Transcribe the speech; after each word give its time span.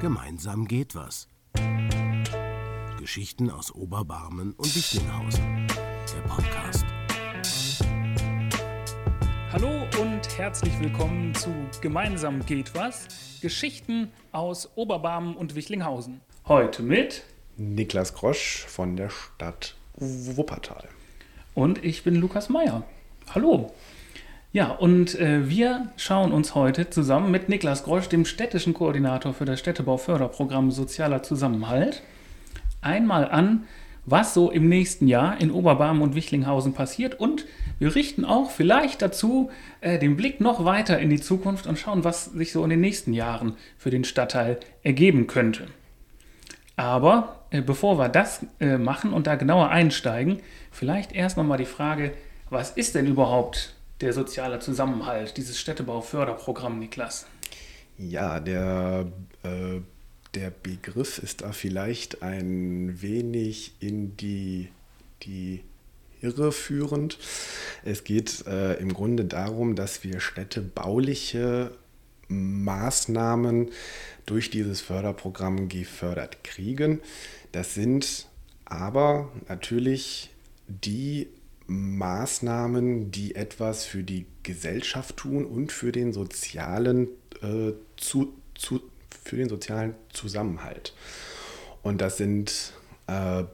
Gemeinsam 0.00 0.66
geht 0.68 0.94
was. 0.94 1.28
Geschichten 2.98 3.50
aus 3.50 3.74
Oberbarmen 3.74 4.52
und 4.52 4.76
Wichlinghausen. 4.76 5.66
Der 5.68 6.28
Podcast. 6.28 6.84
Hallo 9.52 9.86
und 10.00 10.38
herzlich 10.38 10.78
willkommen 10.80 11.34
zu 11.34 11.50
Gemeinsam 11.80 12.44
geht 12.44 12.74
was. 12.74 13.08
Geschichten 13.40 14.12
aus 14.32 14.76
Oberbarmen 14.76 15.34
und 15.36 15.54
Wichlinghausen. 15.54 16.20
Heute 16.46 16.82
mit 16.82 17.22
Niklas 17.56 18.12
Grosch 18.12 18.66
von 18.66 18.96
der 18.96 19.08
Stadt 19.10 19.76
Wuppertal. 19.94 20.88
und 21.54 21.82
ich 21.82 22.04
bin 22.04 22.16
Lukas 22.16 22.50
Meyer. 22.50 22.82
Hallo. 23.34 23.72
Ja, 24.56 24.70
und 24.70 25.20
äh, 25.20 25.50
wir 25.50 25.88
schauen 25.98 26.32
uns 26.32 26.54
heute 26.54 26.88
zusammen 26.88 27.30
mit 27.30 27.50
Niklas 27.50 27.84
Grosch, 27.84 28.08
dem 28.08 28.24
städtischen 28.24 28.72
Koordinator 28.72 29.34
für 29.34 29.44
das 29.44 29.60
Städtebauförderprogramm 29.60 30.70
Sozialer 30.70 31.22
Zusammenhalt, 31.22 32.02
einmal 32.80 33.30
an, 33.30 33.64
was 34.06 34.32
so 34.32 34.50
im 34.50 34.66
nächsten 34.70 35.08
Jahr 35.08 35.38
in 35.42 35.50
Oberbarmen 35.50 36.02
und 36.02 36.14
Wichlinghausen 36.14 36.72
passiert. 36.72 37.20
Und 37.20 37.44
wir 37.78 37.94
richten 37.94 38.24
auch 38.24 38.50
vielleicht 38.50 39.02
dazu 39.02 39.50
äh, 39.82 39.98
den 39.98 40.16
Blick 40.16 40.40
noch 40.40 40.64
weiter 40.64 40.98
in 41.00 41.10
die 41.10 41.20
Zukunft 41.20 41.66
und 41.66 41.78
schauen, 41.78 42.02
was 42.02 42.24
sich 42.24 42.50
so 42.50 42.64
in 42.64 42.70
den 42.70 42.80
nächsten 42.80 43.12
Jahren 43.12 43.56
für 43.76 43.90
den 43.90 44.04
Stadtteil 44.04 44.58
ergeben 44.82 45.26
könnte. 45.26 45.66
Aber 46.76 47.44
äh, 47.50 47.60
bevor 47.60 47.98
wir 47.98 48.08
das 48.08 48.46
äh, 48.58 48.78
machen 48.78 49.12
und 49.12 49.26
da 49.26 49.34
genauer 49.34 49.68
einsteigen, 49.68 50.40
vielleicht 50.70 51.12
erst 51.12 51.36
nochmal 51.36 51.58
die 51.58 51.66
Frage, 51.66 52.14
was 52.48 52.70
ist 52.70 52.94
denn 52.94 53.06
überhaupt 53.06 53.75
der 54.00 54.12
soziale 54.12 54.58
Zusammenhalt, 54.58 55.36
dieses 55.36 55.58
Städtebauförderprogramm, 55.58 56.78
Niklas? 56.78 57.26
Ja, 57.98 58.40
der, 58.40 59.06
äh, 59.42 59.80
der 60.34 60.50
Begriff 60.50 61.18
ist 61.18 61.40
da 61.42 61.52
vielleicht 61.52 62.22
ein 62.22 63.00
wenig 63.00 63.74
in 63.80 64.16
die, 64.16 64.68
die 65.22 65.62
Irre 66.20 66.52
führend. 66.52 67.18
Es 67.84 68.04
geht 68.04 68.46
äh, 68.46 68.74
im 68.74 68.92
Grunde 68.92 69.24
darum, 69.24 69.76
dass 69.76 70.04
wir 70.04 70.20
städtebauliche 70.20 71.70
Maßnahmen 72.28 73.70
durch 74.26 74.50
dieses 74.50 74.80
Förderprogramm 74.80 75.68
gefördert 75.68 76.42
kriegen. 76.42 77.00
Das 77.52 77.74
sind 77.74 78.26
aber 78.64 79.30
natürlich 79.48 80.30
die 80.66 81.28
Maßnahmen, 81.66 83.10
die 83.10 83.34
etwas 83.34 83.84
für 83.84 84.02
die 84.02 84.26
Gesellschaft 84.42 85.16
tun 85.16 85.44
und 85.44 85.72
für 85.72 85.92
den 85.92 86.12
sozialen, 86.12 87.08
äh, 87.42 87.72
zu, 87.96 88.34
zu, 88.54 88.80
für 89.24 89.36
den 89.36 89.48
sozialen 89.48 89.94
Zusammenhalt. 90.12 90.94
Und 91.82 92.00
das 92.00 92.16
sind 92.16 92.72
äh, 93.06 93.44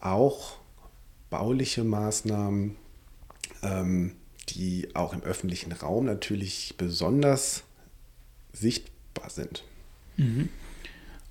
auch 0.00 0.56
bauliche 1.28 1.84
Maßnahmen, 1.84 2.76
ähm, 3.62 4.16
die 4.48 4.88
auch 4.94 5.12
im 5.12 5.22
öffentlichen 5.22 5.72
Raum 5.72 6.06
natürlich 6.06 6.74
besonders 6.76 7.62
sichtbar 8.52 9.30
sind. 9.30 9.64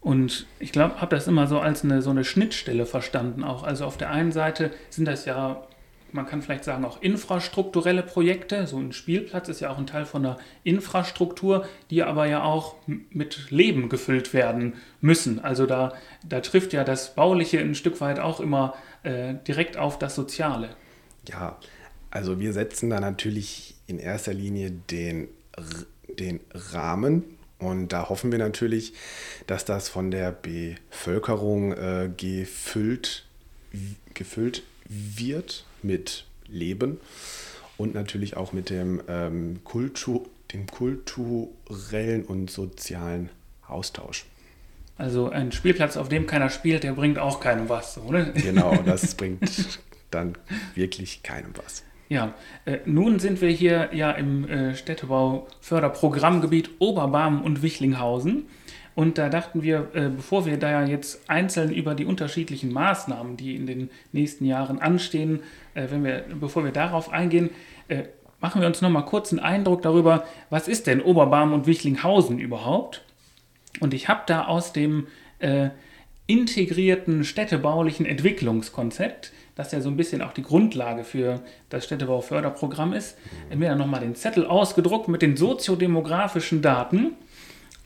Und 0.02 0.48
ich 0.60 0.72
glaube, 0.72 1.02
habe 1.02 1.16
das 1.16 1.28
immer 1.28 1.48
so 1.48 1.60
als 1.60 1.84
eine, 1.84 2.02
so 2.02 2.10
eine 2.10 2.24
Schnittstelle 2.24 2.86
verstanden 2.86 3.44
auch. 3.44 3.64
Also 3.64 3.86
auf 3.86 3.98
der 3.98 4.10
einen 4.10 4.32
Seite 4.32 4.72
sind 4.90 5.06
das 5.06 5.26
ja, 5.26 5.68
man 6.12 6.26
kann 6.26 6.42
vielleicht 6.42 6.64
sagen, 6.64 6.86
auch 6.86 7.02
infrastrukturelle 7.02 8.04
Projekte. 8.04 8.68
So 8.68 8.78
ein 8.78 8.94
Spielplatz 8.94 9.50
ist 9.50 9.60
ja 9.60 9.70
auch 9.70 9.78
ein 9.78 9.88
Teil 9.88 10.06
von 10.06 10.24
der 10.24 10.38
Infrastruktur, 10.64 11.66
die 11.90 12.04
aber 12.04 12.26
ja 12.26 12.44
auch 12.44 12.76
mit 12.88 13.52
Leben 13.52 13.90
gefüllt 13.90 14.34
werden 14.34 14.76
müssen. 15.02 15.40
Also 15.40 15.66
da, 15.66 15.94
da 16.28 16.42
trifft 16.42 16.74
ja 16.74 16.84
das 16.84 17.16
Bauliche 17.16 17.60
ein 17.60 17.76
Stück 17.76 18.02
weit 18.02 18.20
auch 18.20 18.40
immer 18.40 18.74
äh, 19.04 19.36
direkt 19.48 19.78
auf 19.78 20.00
das 20.00 20.16
Soziale. 20.16 20.70
Ja, 21.28 21.58
also 22.12 22.40
wir 22.40 22.54
setzen 22.54 22.90
da 22.90 23.00
natürlich 23.00 23.76
in 23.88 24.00
erster 24.00 24.34
Linie 24.34 24.72
den, 24.72 25.28
den 26.08 26.40
Rahmen 26.54 27.24
und 27.60 27.90
da 27.90 28.10
hoffen 28.10 28.32
wir 28.32 28.40
natürlich, 28.40 28.94
dass 29.46 29.66
das 29.66 29.90
von 29.90 30.12
der 30.12 30.32
Bevölkerung 30.32 31.74
äh, 31.74 32.10
gefüllt, 32.16 33.26
gefüllt 34.14 34.64
wird 34.88 35.66
mit 35.84 36.26
Leben 36.48 37.00
und 37.78 37.94
natürlich 37.94 38.38
auch 38.38 38.54
mit 38.54 38.70
dem, 38.70 39.02
ähm, 39.08 39.60
Kultur, 39.64 40.26
dem 40.54 40.68
kulturellen 40.68 42.24
und 42.26 42.50
sozialen 42.50 43.30
Austausch. 43.68 44.26
Also 44.98 45.30
ein 45.30 45.52
Spielplatz, 45.54 45.96
auf 45.96 46.10
dem 46.10 46.28
keiner 46.28 46.50
spielt, 46.50 46.84
der 46.84 46.92
bringt 46.94 47.20
auch 47.20 47.40
keinem 47.40 47.70
was, 47.70 47.94
so, 47.94 48.12
ne? 48.12 48.34
Genau, 48.34 48.76
das 48.86 49.16
bringt 49.16 49.80
dann 50.12 50.34
wirklich 50.76 51.24
keinem 51.24 51.52
was. 51.56 51.84
Ja, 52.10 52.34
äh, 52.66 52.80
nun 52.86 53.20
sind 53.20 53.40
wir 53.40 53.50
hier 53.50 53.92
ja 53.94 54.12
im 54.12 54.50
äh, 54.50 54.76
Städtebau-Förderprogrammgebiet 54.76 56.72
Oberbarmen 56.80 57.42
und 57.44 57.62
Wichlinghausen. 57.62 58.48
Und 59.00 59.18
da 59.18 59.30
dachten 59.30 59.64
wir, 59.64 59.88
äh, 59.94 60.10
bevor 60.10 60.46
wir 60.46 60.58
da 60.58 60.72
ja 60.72 60.86
jetzt 60.86 61.30
einzeln 61.30 61.72
über 61.72 61.96
die 61.96 62.04
unterschiedlichen 62.04 62.74
Maßnahmen, 62.74 63.38
die 63.38 63.56
in 63.56 63.66
den 63.66 63.90
nächsten 64.12 64.44
Jahren 64.44 64.80
anstehen, 64.80 65.40
äh, 65.74 65.88
wenn 65.90 66.04
wir, 66.04 66.26
bevor 66.38 66.66
wir 66.66 66.74
darauf 66.74 67.10
eingehen, 67.10 67.50
äh, 67.88 68.04
machen 68.42 68.60
wir 68.60 68.68
uns 68.68 68.82
nochmal 68.82 69.06
kurz 69.06 69.32
einen 69.32 69.40
Eindruck 69.40 69.84
darüber, 69.84 70.26
was 70.50 70.68
ist 70.68 70.86
denn 70.86 71.02
Oberbarmen 71.02 71.54
und 71.54 71.66
Wichlinghausen 71.66 72.40
überhaupt? 72.40 73.06
Und 73.80 73.94
ich 73.94 74.10
habe 74.10 74.24
da 74.26 74.48
aus 74.48 74.74
dem 74.74 75.08
integrierten 76.28 77.24
städtebaulichen 77.24 78.06
Entwicklungskonzept, 78.06 79.32
das 79.56 79.72
ja 79.72 79.80
so 79.80 79.90
ein 79.90 79.96
bisschen 79.96 80.22
auch 80.22 80.34
die 80.34 80.44
Grundlage 80.44 81.06
für 81.06 81.40
das 81.70 81.86
Städtebauförderprogramm 81.86 82.92
ist, 82.92 83.18
mir 83.56 83.70
dann 83.70 83.78
nochmal 83.78 84.02
den 84.02 84.16
Zettel 84.16 84.46
ausgedruckt 84.46 85.08
mit 85.08 85.22
den 85.22 85.38
soziodemografischen 85.38 86.62
Daten. 86.62 87.14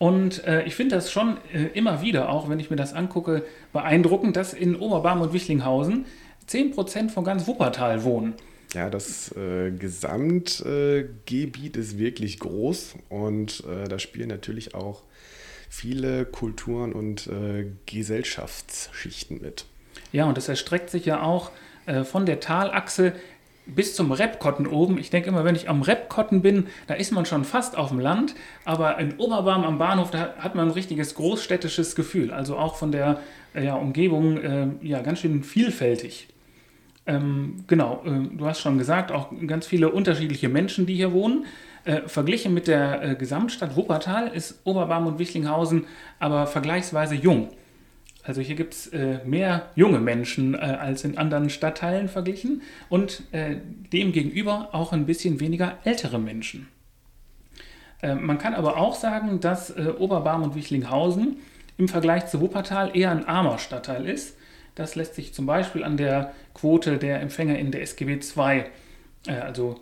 Und 0.03 0.43
äh, 0.43 0.63
ich 0.63 0.75
finde 0.75 0.95
das 0.95 1.13
schon 1.13 1.37
äh, 1.53 1.67
immer 1.75 2.01
wieder, 2.01 2.27
auch 2.27 2.49
wenn 2.49 2.59
ich 2.59 2.69
mir 2.69 2.75
das 2.75 2.91
angucke, 2.91 3.45
beeindruckend, 3.71 4.35
dass 4.35 4.53
in 4.53 4.75
Oberbarm 4.75 5.21
und 5.21 5.31
Wichlinghausen 5.31 6.03
10% 6.49 7.09
von 7.09 7.23
ganz 7.23 7.47
Wuppertal 7.47 8.03
wohnen. 8.03 8.33
Ja, 8.73 8.89
das 8.89 9.33
äh, 9.37 9.71
Gesamtgebiet 9.71 11.77
ist 11.77 11.97
wirklich 11.97 12.39
groß 12.39 12.95
und 13.07 13.63
äh, 13.65 13.87
da 13.87 13.97
spielen 13.97 14.27
natürlich 14.27 14.75
auch 14.75 15.03
viele 15.69 16.25
Kulturen 16.25 16.91
und 16.91 17.27
äh, 17.27 17.67
Gesellschaftsschichten 17.85 19.41
mit. 19.41 19.63
Ja, 20.11 20.25
und 20.25 20.35
das 20.35 20.49
erstreckt 20.49 20.89
sich 20.89 21.05
ja 21.05 21.21
auch 21.21 21.49
äh, 21.85 22.03
von 22.03 22.25
der 22.25 22.41
Talachse 22.41 23.13
bis 23.65 23.95
zum 23.95 24.11
Repkotten 24.11 24.67
oben. 24.67 24.97
Ich 24.97 25.09
denke 25.09 25.29
immer, 25.29 25.45
wenn 25.45 25.55
ich 25.55 25.69
am 25.69 25.81
Repkotten 25.81 26.41
bin, 26.41 26.67
da 26.87 26.93
ist 26.93 27.11
man 27.11 27.25
schon 27.25 27.45
fast 27.45 27.77
auf 27.77 27.89
dem 27.89 27.99
Land, 27.99 28.35
aber 28.65 28.97
in 28.99 29.17
Oberbarm 29.17 29.63
am 29.63 29.77
Bahnhof, 29.77 30.11
da 30.11 30.35
hat 30.37 30.55
man 30.55 30.67
ein 30.67 30.73
richtiges 30.73 31.15
großstädtisches 31.15 31.95
Gefühl. 31.95 32.31
Also 32.31 32.57
auch 32.57 32.75
von 32.75 32.91
der 32.91 33.19
äh, 33.55 33.65
ja, 33.65 33.75
Umgebung 33.75 34.37
äh, 34.37 34.67
ja, 34.81 35.01
ganz 35.01 35.19
schön 35.19 35.43
vielfältig. 35.43 36.27
Ähm, 37.05 37.65
genau, 37.67 38.01
äh, 38.05 38.35
du 38.35 38.45
hast 38.45 38.61
schon 38.61 38.77
gesagt, 38.77 39.11
auch 39.11 39.29
ganz 39.47 39.67
viele 39.67 39.91
unterschiedliche 39.91 40.49
Menschen, 40.49 40.85
die 40.85 40.95
hier 40.95 41.11
wohnen. 41.13 41.45
Äh, 41.85 42.07
verglichen 42.07 42.53
mit 42.53 42.67
der 42.67 43.03
äh, 43.03 43.15
Gesamtstadt 43.15 43.75
Wuppertal 43.75 44.29
ist 44.29 44.61
Oberbarm 44.63 45.05
und 45.05 45.19
Wichlinghausen 45.19 45.85
aber 46.17 46.47
vergleichsweise 46.47 47.15
jung. 47.15 47.49
Also 48.23 48.41
hier 48.41 48.55
gibt 48.55 48.73
es 48.73 48.87
äh, 48.87 49.19
mehr 49.25 49.69
junge 49.75 49.99
Menschen 49.99 50.53
äh, 50.53 50.57
als 50.57 51.03
in 51.03 51.17
anderen 51.17 51.49
Stadtteilen 51.49 52.07
verglichen 52.07 52.61
und 52.87 53.23
äh, 53.33 53.57
demgegenüber 53.91 54.69
auch 54.71 54.93
ein 54.93 55.05
bisschen 55.05 55.41
weniger 55.41 55.77
ältere 55.83 56.19
Menschen. 56.19 56.67
Äh, 58.01 58.15
man 58.15 58.37
kann 58.37 58.53
aber 58.53 58.77
auch 58.77 58.95
sagen, 58.95 59.41
dass 59.41 59.71
äh, 59.71 59.93
Oberbarm 59.97 60.43
und 60.43 60.55
Wichlinghausen 60.55 61.37
im 61.77 61.89
Vergleich 61.89 62.27
zu 62.27 62.39
Wuppertal 62.39 62.95
eher 62.95 63.11
ein 63.11 63.27
armer 63.27 63.57
Stadtteil 63.57 64.07
ist. 64.07 64.37
Das 64.75 64.95
lässt 64.95 65.15
sich 65.15 65.33
zum 65.33 65.45
Beispiel 65.45 65.83
an 65.83 65.97
der 65.97 66.33
Quote 66.53 66.97
der 66.97 67.19
Empfänger 67.21 67.59
in 67.59 67.71
der 67.71 67.81
SGB 67.81 68.19
II, 68.19 68.63
äh, 69.27 69.31
also 69.33 69.79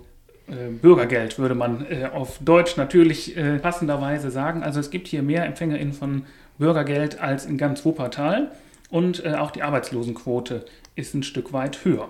Bürgergeld 0.82 1.40
würde 1.40 1.56
man 1.56 1.86
auf 2.12 2.40
Deutsch 2.40 2.76
natürlich 2.76 3.38
passenderweise 3.62 4.32
sagen. 4.32 4.64
Also 4.64 4.82
es 4.82 4.90
gibt 4.90 5.08
hier 5.08 5.24
mehr 5.24 5.46
EmpfängerInnen 5.46 5.94
von 5.94 6.26
Bürgergeld 6.62 7.20
als 7.20 7.46
in 7.46 7.58
ganz 7.58 7.84
Wuppertal 7.84 8.52
und 8.90 9.26
äh, 9.26 9.34
auch 9.34 9.52
die 9.52 9.64
Arbeitslosenquote 9.64 10.64
ist 10.96 11.14
ein 11.16 11.24
Stück 11.24 11.52
weit 11.52 11.84
höher. 11.84 12.10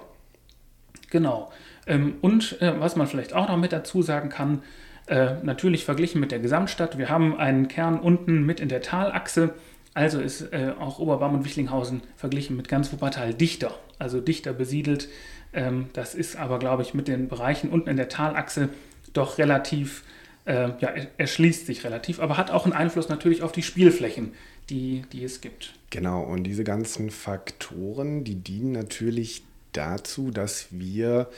Genau. 1.10 1.52
Ähm, 1.88 2.16
und 2.22 2.62
äh, 2.62 2.80
was 2.80 2.96
man 2.96 3.08
vielleicht 3.08 3.34
auch 3.34 3.48
noch 3.48 3.58
mit 3.58 3.72
dazu 3.72 4.02
sagen 4.02 4.30
kann, 4.30 4.62
äh, 5.08 5.36
natürlich 5.42 5.86
verglichen 5.86 6.20
mit 6.20 6.32
der 6.32 6.40
Gesamtstadt, 6.40 6.98
wir 6.98 7.10
haben 7.10 7.38
einen 7.38 7.70
Kern 7.70 8.00
unten 8.00 8.46
mit 8.46 8.60
in 8.60 8.70
der 8.70 8.82
Talachse, 8.82 9.54
also 9.94 10.20
ist 10.20 10.54
äh, 10.54 10.74
auch 10.80 11.00
Oberbarm 11.00 11.36
und 11.36 11.46
Wichlinghausen 11.46 12.02
verglichen 12.18 12.58
mit 12.58 12.68
ganz 12.68 12.92
Wuppertal 12.92 13.34
dichter, 13.34 13.74
also 14.00 14.20
dichter 14.20 14.54
besiedelt. 14.54 15.08
Ähm, 15.54 15.88
das 15.94 16.14
ist 16.14 16.36
aber, 16.36 16.60
glaube 16.60 16.82
ich, 16.84 16.94
mit 16.94 17.08
den 17.08 17.30
Bereichen 17.30 17.70
unten 17.70 17.90
in 17.90 17.98
der 17.98 18.10
Talachse 18.10 18.70
doch 19.14 19.38
relativ 19.38 20.04
äh, 20.46 20.70
ja, 20.80 20.94
erschließt 21.18 21.66
sich 21.66 21.84
relativ, 21.84 22.20
aber 22.20 22.38
hat 22.38 22.52
auch 22.52 22.66
einen 22.66 22.74
Einfluss 22.74 23.10
natürlich 23.10 23.42
auf 23.44 23.52
die 23.52 23.64
Spielflächen, 23.64 24.34
die, 24.70 25.04
die 25.12 25.24
es 25.24 25.42
gibt. 25.42 25.74
Genau, 25.90 26.24
und 26.24 26.44
diese 26.44 26.64
ganzen 26.64 27.10
Faktoren, 27.10 28.24
die 28.24 28.36
dienen 28.36 28.72
natürlich 28.72 29.44
dazu, 29.74 30.32
dass 30.32 30.68
wir 30.72 31.30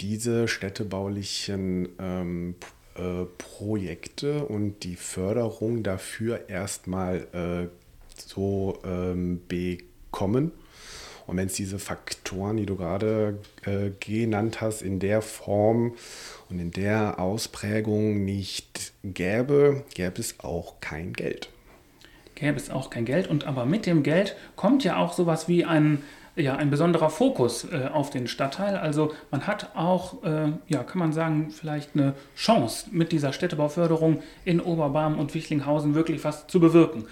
diese 0.00 0.48
städtebaulichen 0.48 1.88
ähm, 1.98 2.54
äh, 2.94 3.24
Projekte 3.38 4.44
und 4.44 4.82
die 4.84 4.96
Förderung 4.96 5.82
dafür 5.82 6.48
erstmal 6.48 7.26
äh, 7.32 7.68
so 8.16 8.78
ähm, 8.84 9.40
bekommen. 9.48 10.52
Und 11.26 11.36
wenn 11.36 11.46
es 11.46 11.54
diese 11.54 11.78
Faktoren, 11.78 12.56
die 12.56 12.66
du 12.66 12.76
gerade 12.76 13.38
äh, 13.64 13.90
genannt 14.00 14.60
hast, 14.60 14.82
in 14.82 14.98
der 14.98 15.22
Form 15.22 15.94
und 16.50 16.58
in 16.58 16.70
der 16.70 17.18
Ausprägung 17.18 18.24
nicht 18.24 18.92
gäbe, 19.04 19.84
gäbe 19.94 20.20
es 20.20 20.40
auch 20.40 20.80
kein 20.80 21.12
Geld. 21.12 21.48
Gäbe 22.34 22.56
es 22.56 22.70
auch 22.70 22.90
kein 22.90 23.04
Geld. 23.04 23.28
Und 23.28 23.46
aber 23.46 23.64
mit 23.66 23.86
dem 23.86 24.02
Geld 24.02 24.36
kommt 24.56 24.84
ja 24.84 24.96
auch 24.96 25.12
sowas 25.12 25.48
wie 25.48 25.64
ein, 25.64 26.02
ja, 26.34 26.56
ein 26.56 26.70
besonderer 26.70 27.10
Fokus 27.10 27.64
äh, 27.70 27.88
auf 27.92 28.10
den 28.10 28.26
Stadtteil. 28.26 28.76
Also 28.76 29.12
man 29.30 29.46
hat 29.46 29.70
auch, 29.76 30.24
äh, 30.24 30.52
ja, 30.66 30.82
kann 30.82 30.98
man 30.98 31.12
sagen, 31.12 31.50
vielleicht 31.50 31.90
eine 31.94 32.14
Chance 32.36 32.86
mit 32.90 33.12
dieser 33.12 33.32
Städtebauförderung 33.32 34.22
in 34.44 34.60
Oberbarm 34.60 35.18
und 35.18 35.34
Wichlinghausen 35.34 35.94
wirklich 35.94 36.24
was 36.24 36.46
zu 36.46 36.58
bewirken. 36.58 37.06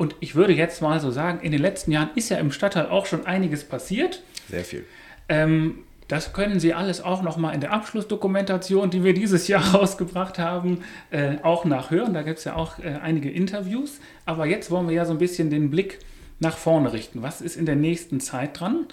Und 0.00 0.16
ich 0.20 0.34
würde 0.34 0.54
jetzt 0.54 0.80
mal 0.80 0.98
so 0.98 1.10
sagen, 1.10 1.40
in 1.42 1.52
den 1.52 1.60
letzten 1.60 1.92
Jahren 1.92 2.08
ist 2.14 2.30
ja 2.30 2.38
im 2.38 2.52
Stadtteil 2.52 2.86
auch 2.86 3.04
schon 3.04 3.26
einiges 3.26 3.64
passiert. 3.64 4.22
Sehr 4.48 4.64
viel. 4.64 4.86
Ähm, 5.28 5.80
das 6.08 6.32
können 6.32 6.58
Sie 6.58 6.72
alles 6.72 7.02
auch 7.02 7.20
nochmal 7.20 7.54
in 7.54 7.60
der 7.60 7.74
Abschlussdokumentation, 7.74 8.88
die 8.88 9.04
wir 9.04 9.12
dieses 9.12 9.46
Jahr 9.46 9.62
rausgebracht 9.74 10.38
haben, 10.38 10.84
äh, 11.10 11.36
auch 11.42 11.66
nachhören. 11.66 12.14
Da 12.14 12.22
gibt 12.22 12.38
es 12.38 12.46
ja 12.46 12.56
auch 12.56 12.78
äh, 12.78 12.98
einige 13.02 13.30
Interviews. 13.30 14.00
Aber 14.24 14.46
jetzt 14.46 14.70
wollen 14.70 14.88
wir 14.88 14.94
ja 14.94 15.04
so 15.04 15.12
ein 15.12 15.18
bisschen 15.18 15.50
den 15.50 15.68
Blick 15.68 15.98
nach 16.38 16.56
vorne 16.56 16.94
richten. 16.94 17.20
Was 17.20 17.42
ist 17.42 17.56
in 17.56 17.66
der 17.66 17.76
nächsten 17.76 18.20
Zeit 18.20 18.58
dran? 18.58 18.86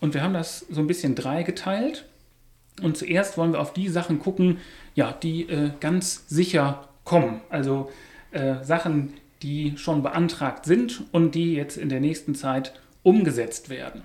Und 0.00 0.14
wir 0.14 0.22
haben 0.22 0.32
das 0.32 0.60
so 0.70 0.80
ein 0.80 0.86
bisschen 0.86 1.14
dreigeteilt. 1.14 2.06
Und 2.80 2.96
zuerst 2.96 3.36
wollen 3.36 3.52
wir 3.52 3.60
auf 3.60 3.74
die 3.74 3.90
Sachen 3.90 4.18
gucken, 4.18 4.60
ja, 4.94 5.12
die 5.12 5.42
äh, 5.42 5.72
ganz 5.80 6.26
sicher 6.26 6.88
kommen. 7.04 7.42
Also 7.50 7.92
äh, 8.30 8.64
Sachen, 8.64 9.12
die 9.42 9.76
schon 9.76 10.02
beantragt 10.02 10.64
sind 10.64 11.02
und 11.12 11.34
die 11.34 11.54
jetzt 11.54 11.76
in 11.76 11.88
der 11.88 12.00
nächsten 12.00 12.34
Zeit 12.34 12.72
umgesetzt 13.02 13.68
werden. 13.68 14.02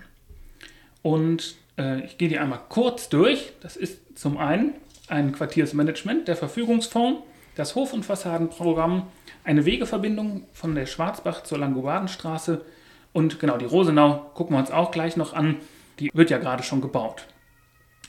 Und 1.02 1.56
äh, 1.78 2.04
ich 2.06 2.18
gehe 2.18 2.30
die 2.30 2.40
einmal 2.40 2.60
kurz 2.70 3.10
durch. 3.10 3.54
Das 3.62 3.78
ist 3.78 4.18
zum 4.18 4.38
einen 4.38 4.74
ein 5.08 5.32
Quartiersmanagement, 5.32 6.28
der 6.28 6.36
Verfügungsfonds, 6.36 7.22
das 7.56 7.76
Hof- 7.76 7.94
und 7.94 8.06
Fassadenprogramm, 8.06 9.08
eine 9.44 9.66
Wegeverbindung 9.66 10.44
von 10.54 10.76
der 10.76 10.86
Schwarzbach 10.86 11.44
zur 11.44 11.58
Langobardenstraße 11.58 12.64
und 13.14 13.40
genau 13.40 13.58
die 13.58 13.66
Rosenau 13.66 14.32
gucken 14.34 14.56
wir 14.56 14.60
uns 14.60 14.72
auch 14.72 14.92
gleich 14.92 15.18
noch 15.18 15.34
an. 15.34 15.58
Die 16.00 16.12
wird 16.14 16.30
ja 16.30 16.38
gerade 16.38 16.64
schon 16.64 16.82
gebaut. 16.82 17.26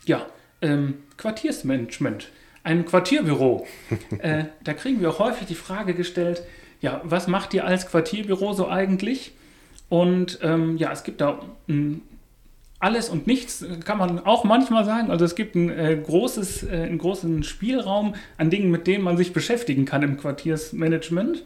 Ja, 0.05 0.27
ähm, 0.61 1.03
Quartiersmanagement, 1.17 2.29
ein 2.63 2.85
Quartierbüro. 2.85 3.67
äh, 4.19 4.45
da 4.63 4.75
kriegen 4.75 5.01
wir 5.01 5.11
auch 5.11 5.19
häufig 5.19 5.47
die 5.47 5.55
Frage 5.55 5.95
gestellt, 5.95 6.43
ja, 6.81 7.01
was 7.05 7.27
macht 7.27 7.55
ihr 7.55 7.65
als 7.65 7.87
Quartierbüro 7.87 8.53
so 8.53 8.69
eigentlich? 8.69 9.33
Und 9.89 10.39
ähm, 10.43 10.77
ja, 10.77 10.93
es 10.93 11.03
gibt 11.03 11.21
da 11.21 11.41
ein, 11.69 12.03
alles 12.79 13.11
und 13.11 13.27
nichts, 13.27 13.65
kann 13.85 13.99
man 13.99 14.25
auch 14.25 14.45
manchmal 14.45 14.85
sagen. 14.85 15.11
Also 15.11 15.25
es 15.25 15.35
gibt 15.35 15.55
ein, 15.55 15.69
äh, 15.69 15.97
großes, 16.03 16.63
äh, 16.63 16.69
einen 16.69 16.99
großen 16.99 17.43
Spielraum 17.43 18.15
an 18.39 18.51
Dingen, 18.51 18.71
mit 18.71 18.87
denen 18.87 19.05
man 19.05 19.19
sich 19.19 19.33
beschäftigen 19.33 19.85
kann 19.85 20.03
im 20.03 20.17
Quartiersmanagement. 20.17 21.45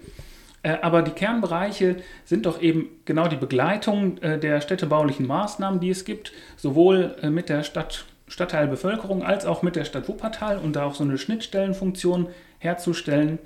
Äh, 0.62 0.78
aber 0.80 1.02
die 1.02 1.10
Kernbereiche 1.10 1.96
sind 2.24 2.46
doch 2.46 2.62
eben 2.62 2.88
genau 3.04 3.28
die 3.28 3.36
Begleitung 3.36 4.18
äh, 4.18 4.38
der 4.38 4.60
städtebaulichen 4.60 5.26
Maßnahmen, 5.26 5.80
die 5.80 5.90
es 5.90 6.04
gibt, 6.04 6.32
sowohl 6.56 7.16
äh, 7.20 7.30
mit 7.30 7.48
der 7.48 7.64
Stadt, 7.64 8.06
Stadtteilbevölkerung 8.28 9.22
als 9.22 9.44
auch 9.44 9.62
mit 9.62 9.74
der 9.74 9.84
Stadt 9.84 10.08
Wuppertal 10.08 10.58
und 10.58 10.76
da 10.76 10.84
auch 10.84 10.94
so 10.94 11.04
eine 11.04 11.18
Schnittstellenfunktion 11.18 12.28
herzustellen. 12.58 13.38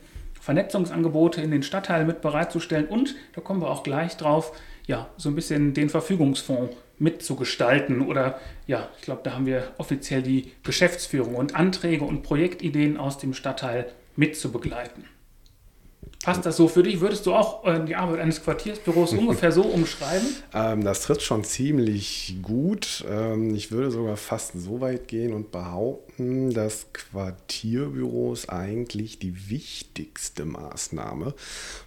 Vernetzungsangebote 0.49 1.43
in 1.43 1.51
den 1.51 1.63
Stadtteilen 1.63 2.07
mit 2.07 2.23
bereitzustellen 2.23 2.87
und, 2.87 3.15
da 3.35 3.43
kommen 3.43 3.61
wir 3.61 3.69
auch 3.69 3.83
gleich 3.83 4.17
drauf, 4.17 4.59
ja, 4.87 5.11
so 5.19 5.29
ein 5.29 5.35
bisschen 5.35 5.75
den 5.75 5.91
Verfügungsfonds 5.91 6.75
mitzugestalten 6.99 8.01
oder 8.01 8.41
ja, 8.67 8.89
ich 8.97 9.03
glaube, 9.03 9.21
da 9.25 9.35
haben 9.35 9.45
wir 9.45 9.75
offiziell 9.77 10.23
die 10.23 10.53
Geschäftsführung 10.63 11.35
und 11.35 11.55
Anträge 11.55 12.07
und 12.07 12.23
Projektideen 12.23 12.97
aus 12.97 13.19
dem 13.19 13.35
Stadtteil 13.35 13.93
mitzubegleiten. 14.17 15.05
Passt 16.25 16.45
das 16.45 16.57
so 16.57 16.67
für 16.67 16.83
dich? 16.83 17.01
Würdest 17.01 17.27
du 17.27 17.35
auch 17.35 17.65
äh, 17.65 17.85
die 17.85 17.95
Arbeit 17.95 18.19
eines 18.21 18.43
Quartiersbüros 18.43 19.13
ungefähr 19.15 19.53
so 19.53 19.63
umschreiben? 19.63 20.27
Ähm, 20.53 20.83
das 20.83 21.03
tritt 21.03 21.23
schon 21.23 21.45
ziemlich 21.45 22.39
gut. 22.43 23.05
Ähm, 23.09 23.55
ich 23.55 23.71
würde 23.71 23.93
sogar 23.93 24.17
fast 24.17 24.61
so 24.61 24.81
weit 24.81 25.07
gehen 25.07 25.33
und 25.33 25.53
behaupten, 25.53 26.53
dass 26.53 26.93
Quartierbüros 26.93 28.49
eigentlich 28.49 29.21
die 29.21 29.49
wichtigste 29.49 30.45
Maßnahme 30.45 31.35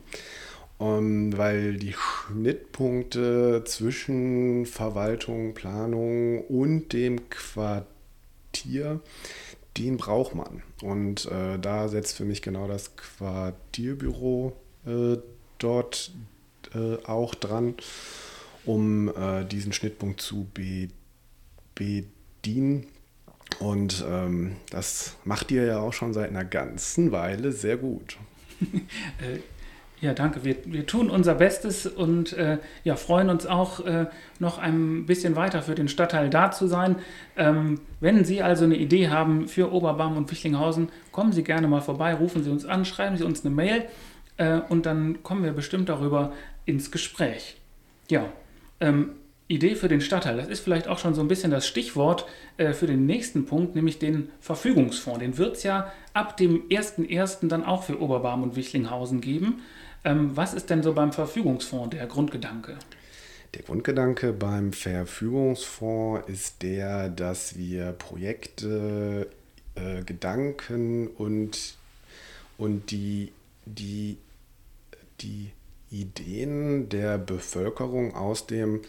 um, 0.80 1.36
weil 1.36 1.78
die 1.78 1.94
Schnittpunkte 1.94 3.64
zwischen 3.66 4.68
Verwaltung, 4.68 5.56
Planung 5.56 6.46
und 6.46 6.94
dem 6.94 7.28
Quartier 7.30 9.02
den 9.78 9.98
braucht 9.98 10.36
man. 10.36 10.64
Und 10.82 11.26
äh, 11.26 11.58
da 11.60 11.88
setzt 11.88 12.16
für 12.16 12.26
mich 12.26 12.42
genau 12.42 12.68
das 12.68 12.96
Quartierbüro 12.96 14.56
äh, 14.86 15.18
dort 15.60 16.12
äh, 16.74 17.04
auch 17.06 17.36
dran, 17.36 17.76
um 18.66 19.10
äh, 19.10 19.46
diesen 19.46 19.74
Schnittpunkt 19.74 20.22
zu 20.22 20.48
be 20.54 20.90
bedienen. 21.76 22.88
Und 23.60 24.04
ähm, 24.10 24.56
das 24.72 25.16
macht 25.24 25.52
ihr 25.52 25.66
ja 25.66 25.80
auch 25.80 25.94
schon 25.94 26.14
seit 26.14 26.30
einer 26.30 26.44
ganzen 26.46 27.12
Weile 27.12 27.52
sehr 27.52 27.78
gut. 27.78 28.18
Ja, 30.00 30.14
danke. 30.14 30.44
Wir, 30.44 30.58
wir 30.66 30.86
tun 30.86 31.10
unser 31.10 31.34
Bestes 31.34 31.88
und 31.88 32.34
äh, 32.34 32.60
ja, 32.84 32.96
freuen 32.96 33.32
uns 33.32 33.48
auch, 33.48 33.84
äh, 33.86 34.06
noch 34.38 34.60
ein 34.60 35.08
bisschen 35.08 35.36
weiter 35.36 35.64
für 35.64 35.74
den 35.74 35.88
Stadtteil 35.88 36.30
da 36.30 36.52
zu 36.52 36.68
sein. 36.68 36.98
Ähm, 37.36 37.80
wenn 38.00 38.24
Sie 38.24 38.44
also 38.44 38.66
eine 38.66 38.78
Idee 38.78 39.10
haben 39.10 39.48
für 39.48 39.72
Oberbarm 39.72 40.16
und 40.16 40.30
Wichlinghausen, 40.30 40.90
kommen 41.12 41.32
Sie 41.32 41.44
gerne 41.44 41.68
mal 41.68 41.82
vorbei, 41.82 42.14
rufen 42.14 42.44
Sie 42.44 42.52
uns 42.52 42.64
an, 42.66 42.86
schreiben 42.86 43.18
Sie 43.18 43.24
uns 43.24 43.44
eine 43.44 43.56
Mail 43.56 43.86
äh, 44.38 44.60
und 44.70 44.86
dann 44.86 45.24
kommen 45.24 45.44
wir 45.44 45.52
bestimmt 45.52 45.90
darüber 45.90 46.32
ins 46.66 46.92
Gespräch. 46.92 47.58
Ja, 48.12 48.26
ähm, 48.80 49.14
Idee 49.48 49.76
für 49.76 49.88
den 49.88 50.02
Stadtteil, 50.02 50.38
das 50.38 50.50
ist 50.50 50.60
vielleicht 50.60 50.90
auch 50.90 51.00
schon 51.00 51.16
so 51.16 51.22
ein 51.22 51.30
bisschen 51.30 51.52
das 51.52 51.66
Stichwort 51.66 52.26
äh, 52.58 52.74
für 52.74 52.86
den 52.86 53.06
nächsten 53.06 53.46
Punkt, 53.46 53.76
nämlich 53.76 53.98
den 53.98 54.30
Verfügungsfonds. 54.42 55.20
Den 55.20 55.38
wird 55.38 55.56
es 55.56 55.64
ja 55.64 55.92
ab 56.14 56.38
dem 56.38 56.68
1.1. 56.68 57.48
dann 57.48 57.64
auch 57.64 57.84
für 57.84 58.00
Oberbarm 58.00 58.44
und 58.44 58.56
Wichlinghausen 58.56 59.22
geben. 59.22 59.62
Ähm, 60.08 60.38
was 60.38 60.54
ist 60.54 60.70
denn 60.70 60.84
so 60.84 60.94
beim 60.94 61.12
Verfügungsfonds 61.12 61.90
der 61.90 62.08
Grundgedanke? 62.08 62.78
Der 63.54 63.64
Grundgedanke 63.64 64.32
beim 64.32 64.72
Verfügungsfonds 64.72 66.30
ist 66.30 66.64
der, 66.64 67.10
dass 67.10 67.58
wir 67.58 67.92
Projekte, 67.92 69.28
äh, 69.76 70.04
Gedanken 70.04 71.08
und, 71.08 71.76
und 72.58 72.90
die, 72.92 73.34
die, 73.66 74.18
die 75.20 75.52
Ideen 75.92 76.88
der 76.88 77.18
Bevölkerung 77.18 78.16
aus 78.16 78.48
dem, 78.48 78.84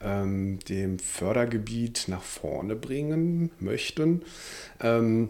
ähm, 0.00 0.60
dem 0.68 1.00
Fördergebiet 1.00 2.04
nach 2.06 2.22
vorne 2.22 2.76
bringen 2.76 3.50
möchten. 3.58 4.22
Ähm, 4.80 5.28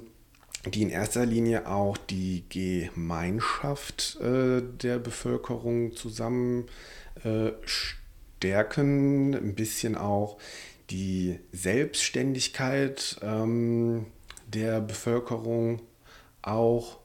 die 0.67 0.83
in 0.83 0.91
erster 0.91 1.27
Linie 1.27 1.67
auch 1.67 1.97
die 1.97 2.45
Gemeinschaft 2.49 4.19
äh, 4.21 4.63
der 4.63 4.99
Bevölkerung 4.99 5.95
zusammen 5.97 6.67
äh, 7.25 7.51
stärken, 7.65 9.35
ein 9.35 9.55
bisschen 9.55 9.97
auch 9.97 10.39
die 10.91 11.39
Selbstständigkeit 11.53 13.17
ähm, 13.23 14.07
der 14.47 14.81
Bevölkerung 14.81 15.81
auch, 16.43 16.99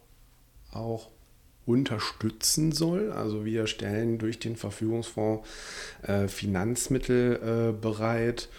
auch 0.72 1.10
unterstützen 1.66 2.72
soll. 2.72 3.12
Also 3.12 3.44
wir 3.44 3.68
stellen 3.68 4.20
durch 4.20 4.40
den 4.40 4.56
Verfügungsfonds 4.56 5.48
äh, 6.04 6.28
Finanzmittel 6.28 7.36
äh, 7.36 7.80
bereit 7.80 8.50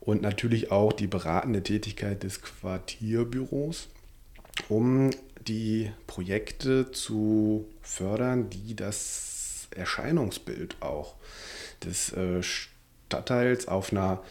und 0.00 0.22
natürlich 0.22 0.70
auch 0.70 0.92
die 0.92 1.06
beratende 1.06 1.62
Tätigkeit 1.62 2.22
des 2.22 2.42
Quartierbüros 2.42 3.88
um 4.68 5.10
die 5.46 5.90
Projekte 6.06 6.90
zu 6.92 7.66
fördern, 7.82 8.50
die 8.50 8.74
das 8.74 9.68
Erscheinungsbild 9.74 10.80
auch 10.80 11.14
des 11.84 12.12
äh, 12.12 12.42
Stadtteils 12.42 13.68
auf 13.68 13.92
einer 13.92 14.22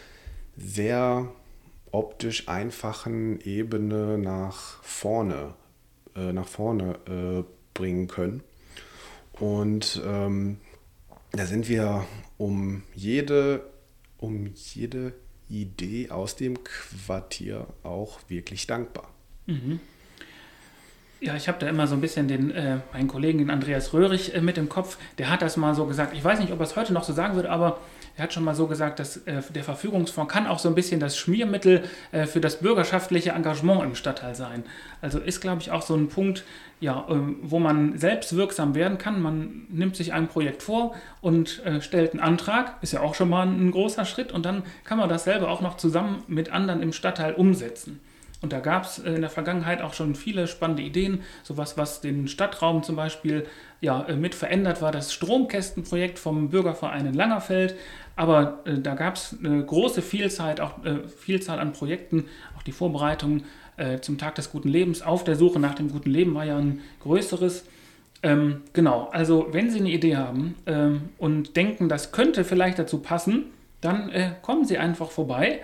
sehr 0.58 1.32
optisch 1.92 2.48
einfachen 2.48 3.40
Ebene 3.42 4.18
nach 4.18 4.84
vorne, 4.84 5.54
äh, 6.16 6.34
nach 6.34 6.48
vorne 6.48 6.98
äh, 7.08 7.44
bringen 7.74 8.08
können. 8.08 8.44
Und 9.34 10.02
ähm, 10.06 10.58
da 11.32 11.46
sind 11.46 11.68
wir 11.68 12.06
um 12.38 12.84
jede, 12.96 13.68
um 14.18 14.48
jede 14.56 15.14
Idee 15.50 16.10
aus 16.10 16.36
dem 16.36 16.64
Quartier 16.64 17.68
auch 17.84 18.20
wirklich 18.28 18.68
dankbar. 18.68 19.10
Mhm. 19.46 19.80
Ja, 21.24 21.38
ich 21.38 21.48
habe 21.48 21.58
da 21.58 21.70
immer 21.70 21.88
so 21.88 21.96
ein 21.96 22.02
bisschen 22.02 22.28
den, 22.28 22.52
äh, 22.52 22.80
meinen 22.92 23.08
Kollegen, 23.08 23.38
den 23.38 23.50
Andreas 23.50 23.94
Röhrig, 23.94 24.36
äh, 24.36 24.42
mit 24.42 24.58
im 24.58 24.68
Kopf. 24.68 24.98
Der 25.18 25.30
hat 25.30 25.42
das 25.42 25.56
mal 25.56 25.74
so 25.74 25.86
gesagt. 25.86 26.14
Ich 26.14 26.22
weiß 26.22 26.38
nicht, 26.40 26.52
ob 26.52 26.60
er 26.60 26.66
es 26.66 26.76
heute 26.76 26.92
noch 26.92 27.06
so 27.06 27.14
sagen 27.14 27.36
würde, 27.36 27.50
aber 27.50 27.80
er 28.18 28.24
hat 28.24 28.34
schon 28.34 28.44
mal 28.44 28.56
so 28.56 28.68
gesagt, 28.68 29.00
dass 29.00 29.16
äh, 29.26 29.42
der 29.56 29.64
Verfügungsfonds 29.64 30.34
kann 30.34 30.48
auch 30.48 30.60
so 30.60 30.68
ein 30.68 30.76
bisschen 30.76 31.00
das 31.00 31.18
Schmiermittel 31.18 31.86
äh, 32.12 32.26
für 32.26 32.42
das 32.42 32.60
bürgerschaftliche 32.60 33.30
Engagement 33.30 33.84
im 33.84 33.96
Stadtteil 33.96 34.36
sein. 34.36 34.66
Also 35.02 35.20
ist, 35.20 35.40
glaube 35.40 35.62
ich, 35.62 35.72
auch 35.72 35.82
so 35.82 35.96
ein 35.96 36.10
Punkt, 36.10 36.44
ja, 36.82 37.06
ähm, 37.10 37.38
wo 37.42 37.58
man 37.58 37.98
selbst 37.98 38.36
wirksam 38.36 38.76
werden 38.76 38.98
kann. 38.98 39.22
Man 39.22 39.66
nimmt 39.70 39.96
sich 39.96 40.12
ein 40.12 40.28
Projekt 40.28 40.62
vor 40.62 40.94
und 41.22 41.66
äh, 41.66 41.80
stellt 41.80 42.12
einen 42.12 42.20
Antrag, 42.20 42.76
ist 42.82 42.92
ja 42.92 43.00
auch 43.00 43.16
schon 43.16 43.30
mal 43.30 43.48
ein 43.48 43.72
großer 43.72 44.04
Schritt 44.04 44.34
und 44.34 44.46
dann 44.46 44.64
kann 44.84 44.98
man 44.98 45.08
das 45.08 45.24
selber 45.24 45.50
auch 45.50 45.62
noch 45.62 45.78
zusammen 45.78 46.22
mit 46.28 46.52
anderen 46.52 46.82
im 46.82 46.92
Stadtteil 46.92 47.34
umsetzen. 47.34 48.02
Und 48.44 48.52
da 48.52 48.60
gab 48.60 48.84
es 48.84 49.00
in 49.00 49.22
der 49.22 49.30
Vergangenheit 49.30 49.82
auch 49.82 49.94
schon 49.94 50.16
viele 50.16 50.48
spannende 50.48 50.84
Ideen. 50.84 51.22
Sowas, 51.44 51.78
was 51.78 52.02
den 52.02 52.28
Stadtraum 52.28 52.84
zum 52.84 52.98
Beispiel 52.98 53.48
ja, 53.80 54.04
äh, 54.04 54.18
mit 54.18 54.36
verändert 54.36 54.82
war, 54.82 54.92
das 54.92 55.14
Stromkästenprojekt 55.14 56.20
vom 56.20 56.50
Bürgerverein 56.50 57.06
in 57.06 57.14
Langerfeld. 57.14 57.76
Aber 58.18 58.60
äh, 58.66 58.80
da 58.80 58.96
gab 58.96 59.16
es 59.16 59.38
eine 59.42 59.64
große 59.64 60.02
Vielzahl, 60.02 60.60
auch, 60.60 60.84
äh, 60.84 61.08
Vielzahl 61.08 61.58
an 61.60 61.72
Projekten. 61.72 62.26
Auch 62.58 62.64
die 62.64 62.74
Vorbereitung 62.74 63.44
äh, 63.78 64.02
zum 64.02 64.18
Tag 64.18 64.36
des 64.36 64.52
guten 64.52 64.68
Lebens 64.68 65.02
auf 65.02 65.24
der 65.24 65.38
Suche 65.38 65.62
nach 65.62 65.76
dem 65.76 65.90
guten 65.90 66.10
Leben 66.10 66.36
war 66.36 66.44
ja 66.44 66.58
ein 66.58 66.82
größeres. 67.00 67.66
Ähm, 68.24 68.64
genau, 68.74 69.08
also 69.14 69.48
wenn 69.52 69.72
Sie 69.72 69.80
eine 69.80 69.90
Idee 69.90 70.18
haben 70.18 70.56
ähm, 70.66 71.10
und 71.18 71.56
denken, 71.56 71.88
das 71.88 72.12
könnte 72.12 72.44
vielleicht 72.44 72.78
dazu 72.78 73.00
passen, 73.00 73.46
dann 73.80 74.10
äh, 74.10 74.32
kommen 74.42 74.66
Sie 74.66 74.78
einfach 74.78 75.12
vorbei. 75.12 75.62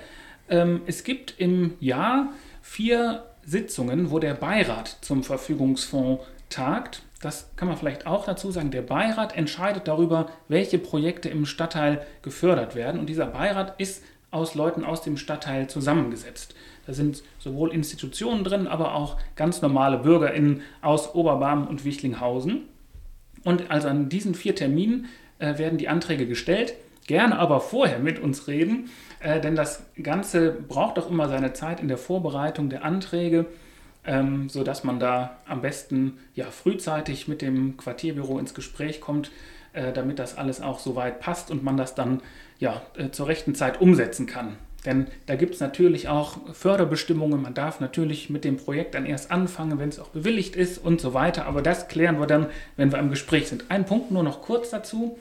Ähm, 0.50 0.82
es 0.86 1.04
gibt 1.04 1.36
im 1.38 1.74
Jahr 1.82 2.30
vier 2.70 3.24
Sitzungen, 3.44 4.12
wo 4.12 4.20
der 4.20 4.36
Beirat 4.36 4.98
zum 5.02 5.24
Verfügungsfonds 5.24 6.24
tagt. 6.50 7.02
Das 7.20 7.50
kann 7.56 7.68
man 7.68 7.78
vielleicht 7.78 8.06
auch 8.06 8.26
dazu 8.26 8.52
sagen. 8.52 8.70
Der 8.70 8.84
Beirat 8.84 9.36
entscheidet 9.36 9.88
darüber, 9.88 10.30
welche 10.48 10.78
Projekte 10.78 11.30
im 11.30 11.46
Stadtteil 11.46 12.06
gefördert 12.22 12.76
werden. 12.76 13.00
Und 13.00 13.08
dieser 13.08 13.26
Beirat 13.26 13.80
ist 13.82 14.04
aus 14.30 14.54
Leuten 14.54 14.86
aus 14.86 15.02
dem 15.02 15.18
Stadtteil 15.18 15.68
zusammengesetzt. 15.68 16.54
Da 16.86 16.94
sind 16.94 17.24
sowohl 17.40 17.74
Institutionen 17.74 18.44
drin, 18.44 18.68
aber 18.68 18.94
auch 18.94 19.18
ganz 19.36 19.64
normale 19.64 19.98
BürgerInnen 19.98 20.62
aus 20.82 21.16
Oberbarm 21.16 21.68
und 21.68 21.86
Wichlinghausen. 21.86 22.70
Und 23.44 23.72
also 23.72 23.88
an 23.88 24.10
diesen 24.10 24.36
vier 24.36 24.56
Terminen 24.56 25.08
äh, 25.40 25.58
werden 25.58 25.80
die 25.80 25.90
Anträge 25.90 26.28
gestellt. 26.28 26.76
Gerne 27.10 27.40
aber 27.40 27.60
vorher 27.60 27.98
mit 27.98 28.20
uns 28.20 28.48
reden, 28.48 28.92
äh, 29.20 29.42
denn 29.42 29.56
das 29.56 29.82
Ganze 30.04 30.52
braucht 30.52 31.00
doch 31.00 31.10
immer 31.10 31.28
seine 31.28 31.54
Zeit 31.54 31.80
in 31.80 31.88
der 31.88 31.98
Vorbereitung 31.98 32.70
der 32.70 32.86
Anträge, 32.86 33.48
ähm, 34.06 34.48
sodass 34.48 34.84
man 34.84 35.00
da 35.00 35.38
am 35.48 35.64
besten 35.64 36.20
ja, 36.36 36.46
frühzeitig 36.52 37.28
mit 37.28 37.42
dem 37.42 37.78
Quartierbüro 37.78 38.38
ins 38.38 38.54
Gespräch 38.54 39.02
kommt, 39.02 39.32
äh, 39.74 39.92
damit 39.92 40.20
das 40.20 40.38
alles 40.38 40.62
auch 40.62 40.78
so 40.78 40.96
weit 40.96 41.20
passt 41.20 41.50
und 41.50 41.64
man 41.64 41.78
das 41.78 41.96
dann 41.96 42.22
ja, 42.60 42.80
äh, 42.96 43.10
zur 43.10 43.28
rechten 43.28 43.56
Zeit 43.56 43.82
umsetzen 43.82 44.28
kann. 44.28 44.58
Denn 44.86 45.08
da 45.26 45.36
gibt 45.36 45.56
es 45.56 45.62
natürlich 45.62 46.10
auch 46.10 46.38
Förderbestimmungen. 46.54 47.42
Man 47.42 47.56
darf 47.56 47.80
natürlich 47.80 48.30
mit 48.30 48.44
dem 48.44 48.58
Projekt 48.58 48.94
dann 48.94 49.08
erst 49.08 49.32
anfangen, 49.32 49.80
wenn 49.80 49.90
es 49.90 50.00
auch 50.00 50.10
bewilligt 50.10 50.56
ist 50.56 50.78
und 50.78 51.02
so 51.02 51.16
weiter. 51.16 51.48
Aber 51.48 51.64
das 51.64 51.88
klären 51.88 52.20
wir 52.20 52.28
dann, 52.28 52.46
wenn 52.78 52.92
wir 52.92 53.00
im 53.00 53.10
Gespräch 53.10 53.48
sind. 53.48 53.66
Ein 53.70 53.88
Punkt 53.88 54.12
nur 54.12 54.22
noch 54.22 54.44
kurz 54.44 54.70
dazu. 54.70 55.18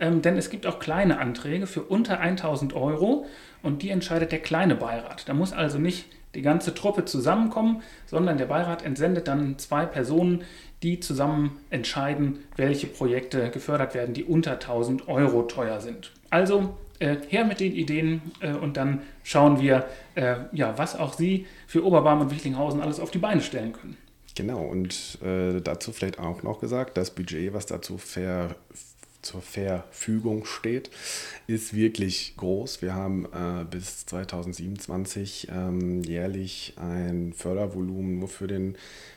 Ähm, 0.00 0.22
denn 0.22 0.36
es 0.36 0.50
gibt 0.50 0.66
auch 0.66 0.78
kleine 0.78 1.18
Anträge 1.18 1.66
für 1.66 1.82
unter 1.82 2.20
1000 2.20 2.74
Euro 2.74 3.26
und 3.62 3.82
die 3.82 3.90
entscheidet 3.90 4.32
der 4.32 4.40
kleine 4.40 4.74
Beirat. 4.74 5.28
Da 5.28 5.34
muss 5.34 5.52
also 5.52 5.78
nicht 5.78 6.06
die 6.34 6.42
ganze 6.42 6.74
Truppe 6.74 7.04
zusammenkommen, 7.04 7.82
sondern 8.06 8.38
der 8.38 8.46
Beirat 8.46 8.84
entsendet 8.84 9.28
dann 9.28 9.58
zwei 9.58 9.86
Personen, 9.86 10.42
die 10.82 11.00
zusammen 11.00 11.58
entscheiden, 11.70 12.40
welche 12.56 12.86
Projekte 12.86 13.50
gefördert 13.50 13.94
werden, 13.94 14.14
die 14.14 14.24
unter 14.24 14.52
1000 14.52 15.08
Euro 15.08 15.42
teuer 15.42 15.80
sind. 15.80 16.12
Also 16.30 16.76
äh, 16.98 17.16
her 17.28 17.44
mit 17.44 17.60
den 17.60 17.72
Ideen 17.72 18.20
äh, 18.40 18.52
und 18.52 18.76
dann 18.76 19.02
schauen 19.22 19.60
wir, 19.60 19.86
äh, 20.14 20.36
ja, 20.52 20.76
was 20.76 20.98
auch 20.98 21.14
Sie 21.14 21.46
für 21.66 21.84
Oberbarm 21.84 22.20
und 22.20 22.30
Wichlinghausen 22.30 22.80
alles 22.80 23.00
auf 23.00 23.10
die 23.10 23.18
Beine 23.18 23.40
stellen 23.40 23.72
können. 23.72 23.96
Genau, 24.36 24.62
und 24.62 25.18
äh, 25.22 25.60
dazu 25.60 25.92
vielleicht 25.92 26.18
auch 26.18 26.42
noch 26.42 26.60
gesagt, 26.60 26.96
das 26.96 27.12
Budget, 27.12 27.52
was 27.54 27.66
dazu 27.66 27.98
ver 27.98 28.56
zur 29.24 29.42
Verfügung 29.42 30.44
steht, 30.44 30.90
ist 31.46 31.74
wirklich 31.74 32.34
groß. 32.36 32.82
Wir 32.82 32.94
haben 32.94 33.26
äh, 33.26 33.64
bis 33.68 34.06
2027 34.06 35.48
ähm, 35.50 36.02
jährlich 36.02 36.74
ein 36.76 37.32
Fördervolumen 37.32 38.18
nur 38.18 38.28
für 38.28 38.46
den 38.46 38.76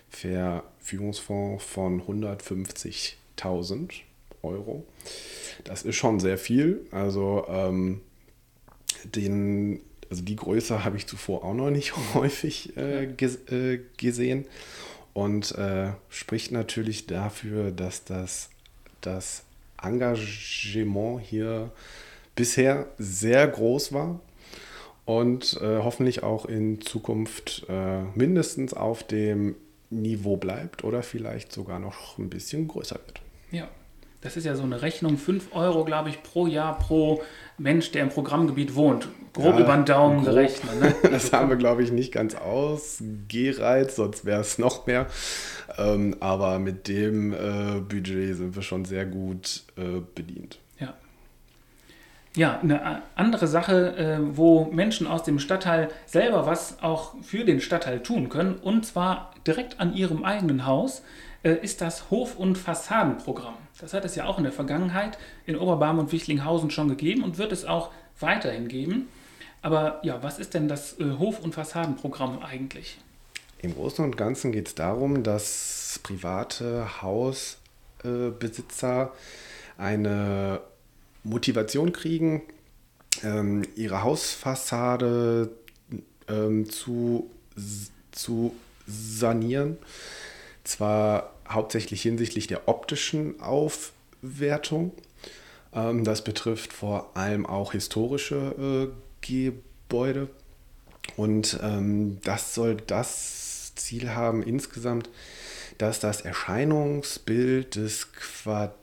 Verfügungsfonds 0.09 1.63
von 1.63 2.01
150.000 2.01 3.91
Euro. 4.43 4.85
Das 5.63 5.83
ist 5.83 5.95
schon 5.95 6.19
sehr 6.19 6.37
viel. 6.37 6.85
Also, 6.91 7.45
ähm, 7.49 8.01
den, 9.03 9.81
also 10.09 10.23
die 10.23 10.35
Größe 10.35 10.83
habe 10.83 10.97
ich 10.97 11.07
zuvor 11.07 11.43
auch 11.43 11.53
noch 11.53 11.69
nicht 11.69 11.93
häufig 12.13 12.75
äh, 12.77 13.07
ges 13.07 13.35
äh, 13.51 13.79
gesehen 13.97 14.45
und 15.13 15.53
äh, 15.55 15.91
spricht 16.09 16.51
natürlich 16.51 17.07
dafür, 17.07 17.71
dass 17.71 18.03
das, 18.05 18.49
das 19.01 19.43
Engagement 19.81 21.21
hier 21.21 21.71
bisher 22.35 22.87
sehr 22.97 23.47
groß 23.47 23.93
war 23.93 24.19
und 25.05 25.59
äh, 25.61 25.79
hoffentlich 25.79 26.23
auch 26.23 26.45
in 26.45 26.81
Zukunft 26.81 27.65
äh, 27.69 28.03
mindestens 28.15 28.73
auf 28.73 29.03
dem 29.03 29.55
Niveau 29.89 30.37
bleibt 30.37 30.83
oder 30.83 31.01
vielleicht 31.01 31.51
sogar 31.51 31.79
noch 31.79 32.17
ein 32.17 32.29
bisschen 32.29 32.67
größer 32.67 32.99
wird. 33.05 33.21
Ja, 33.51 33.69
das 34.21 34.35
ist 34.35 34.45
ja 34.45 34.55
so 34.55 34.63
eine 34.63 34.81
Rechnung, 34.81 35.17
5 35.17 35.53
Euro, 35.53 35.85
glaube 35.85 36.09
ich, 36.09 36.23
pro 36.23 36.47
Jahr 36.47 36.79
pro 36.79 37.21
Mensch, 37.57 37.91
der 37.91 38.03
im 38.03 38.09
Programmgebiet 38.09 38.75
wohnt. 38.75 39.07
Grob 39.33 39.55
ja, 39.55 39.61
über 39.61 39.75
den 39.75 39.85
Daumen 39.85 40.17
grob. 40.23 40.33
gerechnet. 40.33 40.79
Ne? 40.79 40.95
Das 41.11 41.31
haben 41.31 41.49
wir, 41.49 41.57
glaube 41.57 41.83
ich, 41.83 41.91
nicht 41.91 42.11
ganz 42.11 42.35
ausgereizt, 42.35 43.95
sonst 43.95 44.25
wäre 44.25 44.41
es 44.41 44.57
noch 44.57 44.87
mehr. 44.87 45.07
Ähm, 45.77 46.15
aber 46.19 46.59
mit 46.59 46.87
dem 46.87 47.33
äh, 47.33 47.79
Budget 47.79 48.35
sind 48.35 48.55
wir 48.55 48.63
schon 48.63 48.85
sehr 48.85 49.05
gut 49.05 49.63
äh, 49.75 50.01
bedient. 50.15 50.59
Ja. 52.37 52.59
Eine 52.61 53.01
andere 53.15 53.47
Sache, 53.47 53.97
äh, 53.97 54.19
wo 54.37 54.65
Menschen 54.65 55.07
aus 55.07 55.23
dem 55.23 55.39
Stadtteil 55.39 55.89
selber 56.05 56.45
was 56.45 56.83
auch 56.83 57.15
für 57.23 57.43
den 57.43 57.59
Stadtteil 57.59 58.01
tun 58.01 58.29
können, 58.29 58.55
und 58.55 58.85
zwar 58.85 59.33
direkt 59.45 59.79
an 59.79 59.95
ihrem 59.95 60.23
eigenen 60.23 60.67
Haus, 60.67 61.01
äh, 61.43 61.53
ist 61.53 61.81
das 61.81 62.11
Hof- 62.11 62.37
und 62.37 62.57
Fassadenprogramm. 62.57 63.55
Das 63.81 63.93
hat 63.93 64.05
es 64.05 64.15
ja 64.15 64.25
auch 64.25 64.37
in 64.37 64.43
der 64.43 64.53
Vergangenheit 64.53 65.17
in 65.47 65.57
Oberbarm 65.57 65.97
und 65.97 66.11
Wichlinghausen 66.11 66.69
schon 66.69 66.89
gegeben 66.89 67.23
und 67.23 67.39
wird 67.39 67.51
es 67.51 67.65
auch 67.65 67.89
weiterhin 68.19 68.67
geben. 68.67 69.07
Aber 69.63 69.99
ja, 70.03 70.21
was 70.21 70.37
ist 70.37 70.53
denn 70.53 70.67
das 70.67 70.99
äh, 70.99 71.13
Hof- 71.17 71.39
und 71.39 71.55
Fassadenprogramm 71.55 72.43
eigentlich? 72.43 72.99
Im 73.63 73.73
Großen 73.73 74.05
und 74.05 74.15
Ganzen 74.15 74.51
geht 74.51 74.67
es 74.67 74.75
darum, 74.75 75.23
dass 75.23 75.99
private 76.03 77.01
Hausbesitzer 77.01 79.11
eine 79.79 80.61
Motivation 81.27 81.93
kriegen, 81.93 82.41
ähm, 83.23 83.63
ihre 83.75 84.03
Hausfassade 84.03 85.51
ähm, 86.27 86.69
zu, 86.69 87.29
zu 88.11 88.55
sanieren. 88.87 89.77
Zwar 90.63 91.33
hauptsächlich 91.47 92.01
hinsichtlich 92.01 92.47
der 92.47 92.67
optischen 92.67 93.39
Aufwertung. 93.41 94.91
Ähm, 95.73 96.03
das 96.03 96.23
betrifft 96.23 96.73
vor 96.73 97.15
allem 97.15 97.45
auch 97.45 97.71
historische 97.73 98.91
äh, 98.91 98.95
Gebäude. 99.21 100.29
Und 101.15 101.59
ähm, 101.61 102.19
das 102.23 102.53
soll 102.53 102.75
das 102.75 103.73
Ziel 103.75 104.09
haben 104.09 104.43
insgesamt, 104.43 105.09
dass 105.77 105.99
das 105.99 106.21
Erscheinungsbild 106.21 107.75
des, 107.75 108.11
Quart 108.11 108.73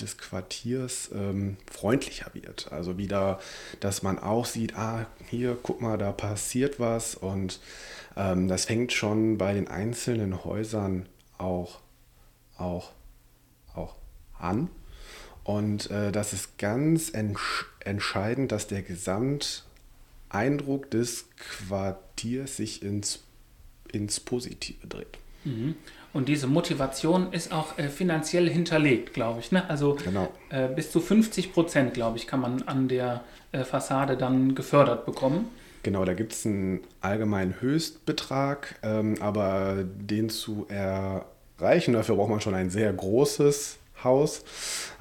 des 0.00 0.18
Quartiers 0.18 1.10
ähm, 1.14 1.56
freundlicher 1.70 2.30
wird. 2.34 2.72
Also 2.72 2.98
wieder, 2.98 3.40
dass 3.80 4.02
man 4.02 4.18
auch 4.18 4.46
sieht, 4.46 4.76
ah, 4.76 5.06
hier, 5.28 5.56
guck 5.62 5.80
mal, 5.80 5.98
da 5.98 6.12
passiert 6.12 6.78
was. 6.80 7.14
Und 7.14 7.60
ähm, 8.16 8.48
das 8.48 8.66
fängt 8.66 8.92
schon 8.92 9.38
bei 9.38 9.54
den 9.54 9.68
einzelnen 9.68 10.44
Häusern 10.44 11.06
auch 11.38 11.80
auch, 12.56 12.92
auch 13.74 13.96
an. 14.38 14.68
Und 15.44 15.90
äh, 15.90 16.10
das 16.10 16.32
ist 16.32 16.58
ganz 16.58 17.10
entsch 17.10 17.66
entscheidend, 17.80 18.50
dass 18.50 18.66
der 18.66 18.82
Gesamteindruck 18.82 19.66
Eindruck 20.28 20.90
des 20.90 21.26
Quartiers 21.36 22.56
sich 22.56 22.82
ins, 22.82 23.20
ins 23.92 24.20
Positive 24.20 24.86
dreht. 24.86 25.18
Mhm. 25.44 25.76
Und 26.16 26.30
diese 26.30 26.46
Motivation 26.46 27.30
ist 27.34 27.52
auch 27.52 27.76
äh, 27.76 27.90
finanziell 27.90 28.48
hinterlegt, 28.48 29.12
glaube 29.12 29.40
ich. 29.40 29.52
Ne? 29.52 29.68
Also 29.68 29.98
Genau. 30.02 30.32
äh, 30.48 30.66
bis 30.66 30.90
zu 30.90 31.00
50 31.00 31.52
Prozent, 31.52 31.92
glaube 31.92 32.16
ich, 32.16 32.26
kann 32.26 32.40
man 32.40 32.62
an 32.62 32.88
der 32.88 33.22
äh, 33.52 33.64
Fassade 33.64 34.16
dann 34.16 34.54
gefördert 34.54 35.04
bekommen. 35.04 35.50
Genau, 35.82 36.06
da 36.06 36.14
gibt 36.14 36.32
es 36.32 36.46
einen 36.46 36.80
allgemeinen 37.02 37.60
Höchstbetrag, 37.60 38.76
ähm, 38.82 39.16
aber 39.20 39.84
den 39.84 40.30
zu 40.30 40.66
erreichen, 40.70 41.92
dafür 41.92 42.16
braucht 42.16 42.30
man 42.30 42.40
schon 42.40 42.54
ein 42.54 42.70
sehr 42.70 42.90
großes 42.94 43.76
Haus. 44.02 44.42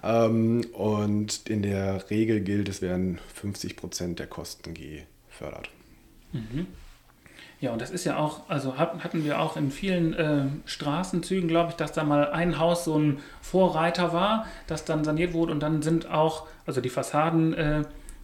Ähm, 0.03 0.65
und 0.73 1.47
in 1.47 1.61
der 1.61 2.09
Regel 2.09 2.41
gilt, 2.41 2.67
es 2.67 2.81
werden 2.81 3.19
50 3.35 3.77
Prozent 3.77 4.19
der 4.19 4.27
Kosten 4.27 4.73
gefördert. 4.73 5.69
Ja, 7.65 7.71
und 7.71 7.81
das 7.81 7.89
ist 7.89 8.05
ja 8.05 8.17
auch, 8.17 8.41
also 8.47 8.77
hat- 8.77 9.03
hatten 9.03 9.23
wir 9.25 9.39
auch 9.39 9.57
in 9.57 9.71
vielen 9.71 10.13
äh, 10.13 10.43
Straßenzügen, 10.65 11.47
glaube 11.47 11.71
ich, 11.71 11.75
dass 11.75 11.91
da 11.93 12.03
mal 12.03 12.29
ein 12.31 12.59
Haus 12.59 12.85
so 12.85 12.95
ein 12.95 13.17
Vorreiter 13.41 14.13
war, 14.13 14.45
das 14.67 14.85
dann 14.85 15.03
saniert 15.03 15.33
wurde 15.33 15.51
und 15.51 15.61
dann 15.61 15.81
sind 15.81 16.07
auch, 16.11 16.45
also 16.67 16.79
die 16.79 16.89
Fassaden 16.89 17.55
äh, 17.55 17.79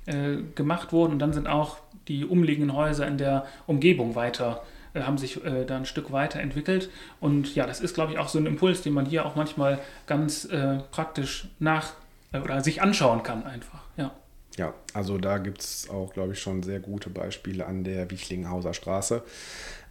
äh, 0.06 0.44
gemacht 0.54 0.94
wurden 0.94 1.14
und 1.14 1.20
dann 1.20 1.34
sind 1.34 1.48
auch 1.48 1.78
die 2.08 2.24
umliegenden 2.24 2.76
Häuser 2.76 3.08
in 3.08 3.18
der 3.18 3.46
Umgebung 3.66 4.14
weiter, 4.14 4.62
äh, 4.94 5.02
haben 5.02 5.18
sich 5.18 5.44
äh, 5.44 5.66
da 5.66 5.78
ein 5.78 5.86
Stück 5.86 6.12
weiterentwickelt. 6.12 6.92
Und 7.20 7.56
ja, 7.56 7.66
das 7.66 7.80
ist, 7.82 7.96
glaube 7.96 8.12
ich, 8.14 8.20
auch 8.20 8.28
so 8.28 8.38
ein 8.38 8.46
Impuls, 8.46 8.84
den 8.84 8.94
man 8.94 9.08
hier 9.08 9.26
auch 9.26 9.36
manchmal 9.36 9.80
ganz 10.06 10.46
äh, 10.46 10.78
praktisch 10.92 11.48
nach 11.58 11.94
oder 12.32 12.62
sich 12.62 12.82
anschauen 12.84 13.24
kann 13.24 13.44
einfach. 13.44 13.80
Ja. 14.58 14.74
Also 14.94 15.18
da 15.18 15.38
gibt 15.38 15.62
es 15.62 15.90
auch, 15.90 16.14
glaube 16.14 16.34
ich, 16.34 16.40
schon 16.40 16.64
sehr 16.64 16.80
gute 16.80 17.10
Beispiele 17.10 17.66
an 17.66 17.84
der 17.84 18.12
Wichlinghauser 18.12 18.74
Straße. 18.74 19.24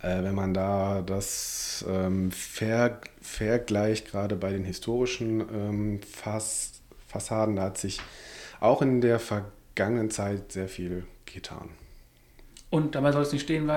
Äh, 0.02 0.22
wenn 0.22 0.34
man 0.34 0.54
da 0.54 1.02
das 1.02 1.84
ähm, 1.88 2.30
ver 2.30 3.00
vergleicht, 3.22 4.10
gerade 4.10 4.36
bei 4.36 4.52
den 4.52 4.64
historischen 4.64 5.40
ähm, 5.40 6.00
Fass 6.02 6.72
Fassaden, 7.08 7.56
da 7.56 7.62
hat 7.62 7.78
sich 7.78 8.00
auch 8.60 8.82
in 8.82 9.00
der 9.00 9.18
vergangenen 9.18 10.10
Zeit 10.10 10.52
sehr 10.52 10.68
viel 10.68 11.04
getan. 11.26 11.70
Und 12.70 12.94
dabei 12.94 13.10
soll 13.10 13.22
es 13.22 13.32
nicht 13.32 13.42
stehen 13.42 13.68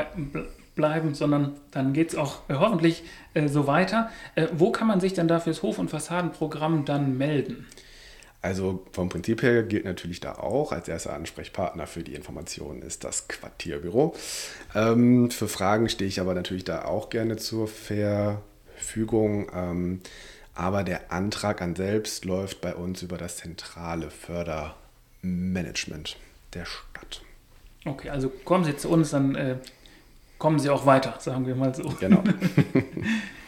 bleiben, 0.76 1.16
sondern 1.16 1.54
dann 1.72 1.94
geht 1.94 2.10
es 2.10 2.16
auch 2.16 2.48
äh, 2.50 2.56
hoffentlich 2.56 3.04
äh, 3.34 3.48
so 3.48 3.68
weiter. 3.68 4.10
Äh, 4.36 4.48
wo 4.54 4.72
kann 4.72 4.88
man 4.88 5.00
sich 5.00 5.14
denn 5.14 5.28
da 5.28 5.40
fürs 5.40 5.64
Hof- 5.64 5.80
und 5.80 5.90
Fassadenprogramm 5.90 6.86
dann 6.86 7.18
melden? 7.18 7.66
Also 8.44 8.86
vom 8.92 9.08
Prinzip 9.08 9.42
her 9.42 9.64
gilt 9.64 9.86
natürlich 9.86 10.20
da 10.20 10.36
auch, 10.36 10.74
als 10.74 10.90
erster 10.90 11.14
Ansprechpartner 11.14 11.88
für 11.88 12.04
die 12.04 12.14
Informationen 12.14 12.82
ist 12.82 13.06
das 13.06 13.30
Quartierbüro. 13.30 14.14
Ähm, 14.76 15.32
für 15.32 15.48
Fragen 15.48 15.88
stehe 15.88 16.10
ich 16.10 16.20
aber 16.20 16.34
natürlich 16.34 16.66
da 16.66 16.84
auch 16.84 17.10
gerne 17.10 17.38
zur 17.38 17.70
Verfügung. 17.70 19.50
Ähm, 19.56 20.02
aber 20.56 20.84
der 20.84 21.14
Antrag 21.14 21.62
an 21.62 21.78
selbst 21.78 22.26
läuft 22.26 22.60
bei 22.60 22.76
uns 22.76 23.02
über 23.02 23.18
das 23.18 23.38
zentrale 23.38 24.12
Fördermanagement 24.12 26.18
der 26.54 26.66
Stadt. 26.66 27.22
Okay, 27.86 28.10
also 28.10 28.28
kommen 28.30 28.66
Sie 28.66 28.76
zu 28.76 28.90
uns, 28.90 29.12
dann 29.12 29.36
äh, 29.36 29.56
kommen 30.38 30.60
Sie 30.60 30.70
auch 30.70 30.86
weiter, 30.86 31.16
sagen 31.20 31.48
wir 31.48 31.56
mal 31.56 31.74
so. 31.74 31.84
Genau. 32.00 32.22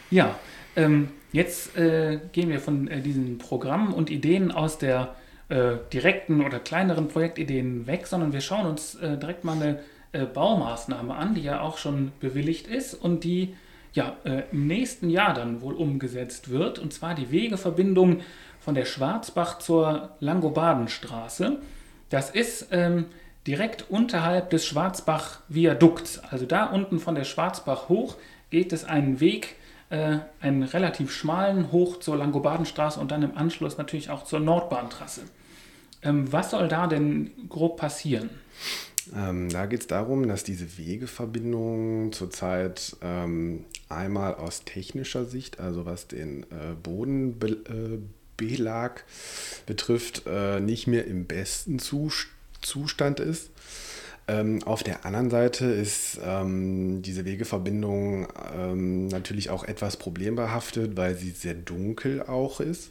Ja, 0.08 0.38
ähm, 0.76 1.08
jetzt 1.32 1.76
äh, 1.76 2.20
gehen 2.32 2.50
wir 2.50 2.60
von 2.60 2.88
äh, 2.88 3.00
diesen 3.00 3.38
Programmen 3.38 3.92
und 3.92 4.10
Ideen 4.10 4.52
aus 4.52 4.78
der 4.78 5.16
äh, 5.48 5.76
direkten 5.92 6.44
oder 6.44 6.58
kleineren 6.58 7.08
Projektideen 7.08 7.86
weg, 7.86 8.06
sondern 8.06 8.32
wir 8.32 8.40
schauen 8.40 8.66
uns 8.66 8.94
äh, 8.96 9.16
direkt 9.16 9.44
mal 9.44 9.56
eine 9.56 9.80
äh, 10.12 10.24
Baumaßnahme 10.24 11.14
an, 11.14 11.34
die 11.34 11.42
ja 11.42 11.60
auch 11.60 11.78
schon 11.78 12.12
bewilligt 12.20 12.66
ist 12.66 12.94
und 12.94 13.24
die 13.24 13.54
ja 13.92 14.16
äh, 14.24 14.42
im 14.52 14.66
nächsten 14.66 15.10
Jahr 15.10 15.34
dann 15.34 15.60
wohl 15.62 15.74
umgesetzt 15.74 16.50
wird, 16.50 16.78
und 16.78 16.92
zwar 16.92 17.14
die 17.14 17.30
Wegeverbindung 17.30 18.20
von 18.60 18.74
der 18.74 18.84
Schwarzbach 18.84 19.58
zur 19.58 20.10
Langobardenstraße. 20.20 21.58
Das 22.10 22.30
ist 22.30 22.68
ähm, 22.72 23.06
direkt 23.46 23.90
unterhalb 23.90 24.50
des 24.50 24.66
Schwarzbach-Viadukts. 24.66 26.22
Also 26.30 26.46
da 26.46 26.66
unten 26.66 26.98
von 26.98 27.14
der 27.14 27.24
Schwarzbach 27.24 27.88
hoch 27.88 28.16
geht 28.50 28.72
es 28.72 28.84
einen 28.84 29.20
Weg, 29.20 29.56
äh, 29.90 30.18
einen 30.40 30.62
relativ 30.62 31.12
schmalen, 31.12 31.72
hoch 31.72 32.00
zur 32.00 32.16
Langobardenstraße 32.16 32.98
und 33.00 33.10
dann 33.10 33.22
im 33.22 33.36
Anschluss 33.36 33.78
natürlich 33.78 34.10
auch 34.10 34.24
zur 34.24 34.40
Nordbahntrasse. 34.40 35.22
Ähm, 36.02 36.32
was 36.32 36.50
soll 36.50 36.68
da 36.68 36.86
denn 36.86 37.30
grob 37.48 37.78
passieren? 37.78 38.30
Ähm, 39.14 39.48
da 39.48 39.66
geht 39.66 39.80
es 39.80 39.86
darum, 39.86 40.26
dass 40.26 40.42
diese 40.42 40.78
Wegeverbindung 40.78 42.12
zurzeit 42.12 42.96
ähm, 43.02 43.64
einmal 43.88 44.34
aus 44.34 44.64
technischer 44.64 45.24
Sicht, 45.24 45.60
also 45.60 45.86
was 45.86 46.08
den 46.08 46.42
äh, 46.44 46.74
Bodenbelag 46.82 48.10
betrifft, 49.66 50.24
äh, 50.26 50.58
nicht 50.60 50.88
mehr 50.88 51.06
im 51.06 51.26
besten 51.26 51.78
Zus 51.78 52.26
Zustand 52.62 53.20
ist. 53.20 53.50
Ähm, 54.28 54.62
auf 54.64 54.82
der 54.82 55.06
anderen 55.06 55.30
Seite 55.30 55.66
ist 55.66 56.18
ähm, 56.24 57.00
diese 57.02 57.24
Wegeverbindung 57.24 58.26
ähm, 58.56 59.06
natürlich 59.06 59.50
auch 59.50 59.62
etwas 59.64 59.96
problembehaftet, 59.96 60.96
weil 60.96 61.14
sie 61.14 61.30
sehr 61.30 61.54
dunkel 61.54 62.22
auch 62.22 62.60
ist. 62.60 62.90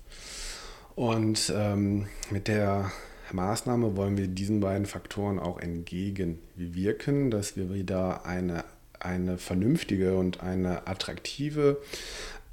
Und 0.95 1.51
ähm, 1.53 2.07
mit 2.31 2.47
der 2.47 2.91
Maßnahme 3.33 3.97
wollen 3.97 4.17
wir 4.17 4.27
diesen 4.27 4.61
beiden 4.61 4.85
Faktoren 4.85 5.39
auch 5.39 5.59
entgegenwirken, 5.59 7.31
dass 7.31 7.57
wir 7.57 7.73
wieder 7.73 8.25
eine, 8.25 8.63
eine 8.99 9.37
vernünftige 9.37 10.15
und 10.17 10.41
eine 10.41 10.87
attraktive 10.87 11.81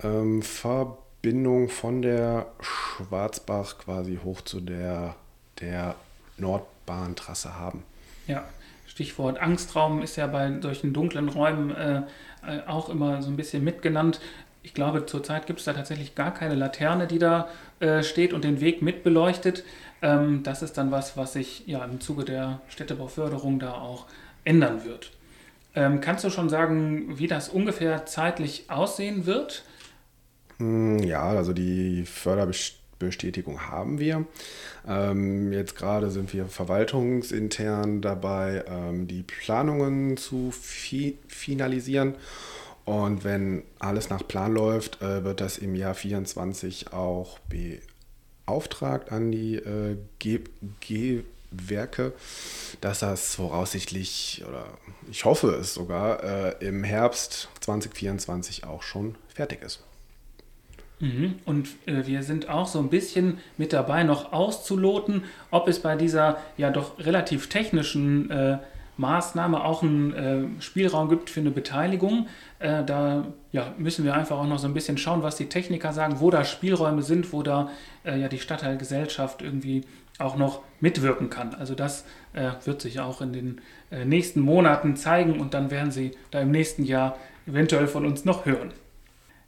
ähm, 0.02 0.42
Verbindung 0.42 1.68
von 1.68 2.02
der 2.02 2.46
Schwarzbach 2.60 3.78
quasi 3.78 4.18
hoch 4.24 4.40
zu 4.40 4.60
der, 4.60 5.14
der 5.60 5.94
Nordbahntrasse 6.36 7.56
haben. 7.56 7.84
Ja, 8.26 8.44
Stichwort 8.92 9.40
Angstraum 9.40 10.02
ist 10.02 10.16
ja 10.16 10.26
bei 10.26 10.52
solchen 10.60 10.92
dunklen 10.92 11.30
Räumen 11.30 11.74
äh, 11.74 12.02
äh, 12.46 12.60
auch 12.66 12.90
immer 12.90 13.22
so 13.22 13.30
ein 13.30 13.36
bisschen 13.36 13.64
mitgenannt. 13.64 14.20
Ich 14.62 14.74
glaube, 14.74 15.06
zurzeit 15.06 15.46
gibt 15.46 15.60
es 15.60 15.64
da 15.64 15.72
tatsächlich 15.72 16.14
gar 16.14 16.34
keine 16.34 16.54
Laterne, 16.54 17.06
die 17.06 17.18
da 17.18 17.48
äh, 17.80 18.02
steht 18.02 18.34
und 18.34 18.44
den 18.44 18.60
Weg 18.60 18.82
mitbeleuchtet. 18.82 19.64
Ähm, 20.02 20.42
das 20.42 20.60
ist 20.62 20.76
dann 20.76 20.90
was, 20.90 21.16
was 21.16 21.32
sich 21.32 21.66
ja 21.66 21.82
im 21.86 22.00
Zuge 22.02 22.26
der 22.26 22.60
Städtebauförderung 22.68 23.58
da 23.58 23.72
auch 23.72 24.08
ändern 24.44 24.84
wird. 24.84 25.12
Ähm, 25.74 26.02
kannst 26.02 26.24
du 26.24 26.30
schon 26.30 26.50
sagen, 26.50 27.18
wie 27.18 27.28
das 27.28 27.48
ungefähr 27.48 28.04
zeitlich 28.04 28.66
aussehen 28.68 29.24
wird? 29.24 29.64
Mm, 30.58 30.98
Ja, 31.02 31.22
also 31.30 31.52
die 31.52 32.04
Förderbestätigung 33.02 33.68
haben 33.68 33.98
wir. 33.98 34.24
Ähm, 34.86 35.52
jetzt 35.52 35.76
gerade 35.76 36.10
sind 36.10 36.32
wir 36.32 36.46
verwaltungsintern 36.46 38.00
dabei, 38.00 38.64
ähm, 38.68 39.08
die 39.08 39.22
Planungen 39.22 40.16
zu 40.16 40.52
fi 40.52 41.18
finalisieren. 41.26 42.14
Und 42.84 43.24
wenn 43.24 43.62
alles 43.78 44.10
nach 44.10 44.26
Plan 44.26 44.52
läuft, 44.52 45.02
äh, 45.02 45.24
wird 45.24 45.40
das 45.40 45.58
im 45.58 45.74
Jahr 45.74 45.94
24 45.94 46.92
auch 46.92 47.38
beauftragt 48.46 49.12
an 49.12 49.30
die 49.30 49.56
äh, 49.56 49.96
G 50.18 50.40
G-Werke, 50.80 52.12
dass 52.80 53.00
das 53.00 53.34
voraussichtlich, 53.36 54.44
oder 54.48 54.66
ich 55.10 55.24
hoffe 55.24 55.50
es 55.60 55.74
sogar, 55.74 56.22
äh, 56.24 56.66
im 56.66 56.82
Herbst 56.82 57.48
2024 57.60 58.64
auch 58.64 58.82
schon 58.82 59.14
fertig 59.28 59.62
ist. 59.62 59.80
Mhm. 61.02 61.34
Und 61.44 61.68
äh, 61.86 62.06
wir 62.06 62.22
sind 62.22 62.48
auch 62.48 62.68
so 62.68 62.78
ein 62.78 62.88
bisschen 62.88 63.38
mit 63.58 63.72
dabei, 63.72 64.04
noch 64.04 64.32
auszuloten, 64.32 65.24
ob 65.50 65.66
es 65.66 65.80
bei 65.80 65.96
dieser 65.96 66.38
ja 66.56 66.70
doch 66.70 66.98
relativ 67.00 67.48
technischen 67.48 68.30
äh, 68.30 68.58
Maßnahme 68.98 69.64
auch 69.64 69.82
einen 69.82 70.14
äh, 70.14 70.62
Spielraum 70.62 71.08
gibt 71.08 71.28
für 71.28 71.40
eine 71.40 71.50
Beteiligung. 71.50 72.28
Äh, 72.60 72.84
da 72.84 73.26
ja, 73.50 73.74
müssen 73.78 74.04
wir 74.04 74.14
einfach 74.14 74.38
auch 74.38 74.46
noch 74.46 74.60
so 74.60 74.68
ein 74.68 74.74
bisschen 74.74 74.96
schauen, 74.96 75.24
was 75.24 75.34
die 75.34 75.48
Techniker 75.48 75.92
sagen, 75.92 76.20
wo 76.20 76.30
da 76.30 76.44
Spielräume 76.44 77.02
sind, 77.02 77.32
wo 77.32 77.42
da 77.42 77.68
äh, 78.04 78.20
ja 78.20 78.28
die 78.28 78.38
Stadtteilgesellschaft 78.38 79.42
irgendwie 79.42 79.82
auch 80.20 80.36
noch 80.36 80.60
mitwirken 80.78 81.30
kann. 81.30 81.54
Also 81.54 81.74
das 81.74 82.04
äh, 82.32 82.50
wird 82.64 82.80
sich 82.80 83.00
auch 83.00 83.20
in 83.20 83.32
den 83.32 83.60
nächsten 84.04 84.40
Monaten 84.40 84.96
zeigen 84.96 85.38
und 85.38 85.52
dann 85.52 85.70
werden 85.70 85.90
Sie 85.90 86.12
da 86.30 86.40
im 86.40 86.50
nächsten 86.50 86.82
Jahr 86.82 87.18
eventuell 87.46 87.86
von 87.86 88.06
uns 88.06 88.24
noch 88.24 88.46
hören. 88.46 88.70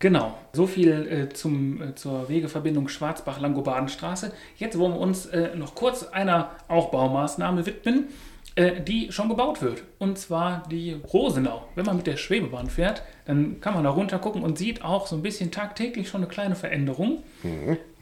Genau, 0.05 0.35
so 0.53 0.67
viel 0.67 1.09
äh, 1.11 1.33
zum, 1.33 1.81
äh, 1.81 1.95
zur 1.95 2.29
Wegeverbindung 2.29 2.89
Schwarzbach-Langobardenstraße. 2.89 4.33
Jetzt 4.59 4.79
wollen 4.79 4.93
wir 4.93 5.01
uns 5.01 5.25
äh, 5.25 5.57
noch 5.57 5.75
kurz 5.75 6.03
einer 6.03 6.51
auch 6.69 6.91
Baumaßnahme 6.91 7.65
widmen, 7.65 8.09
äh, 8.55 8.83
die 8.83 9.11
schon 9.13 9.31
gebaut 9.31 9.63
wird. 9.63 9.83
Und 9.99 10.19
zwar 10.19 10.65
die 10.71 10.93
Rosenau. 10.93 11.67
Wenn 11.75 11.87
man 11.87 11.97
mit 11.97 12.07
der 12.07 12.19
Schwebebahn 12.19 12.69
fährt, 12.69 13.03
dann 13.25 13.63
kann 13.63 13.73
man 13.73 13.83
da 13.83 13.89
runter 13.89 14.19
gucken 14.19 14.43
und 14.43 14.59
sieht 14.59 14.85
auch 14.85 15.07
so 15.07 15.17
ein 15.17 15.23
bisschen 15.23 15.51
tagtäglich 15.51 16.11
schon 16.11 16.21
eine 16.21 16.29
kleine 16.29 16.55
Veränderung. 16.55 17.23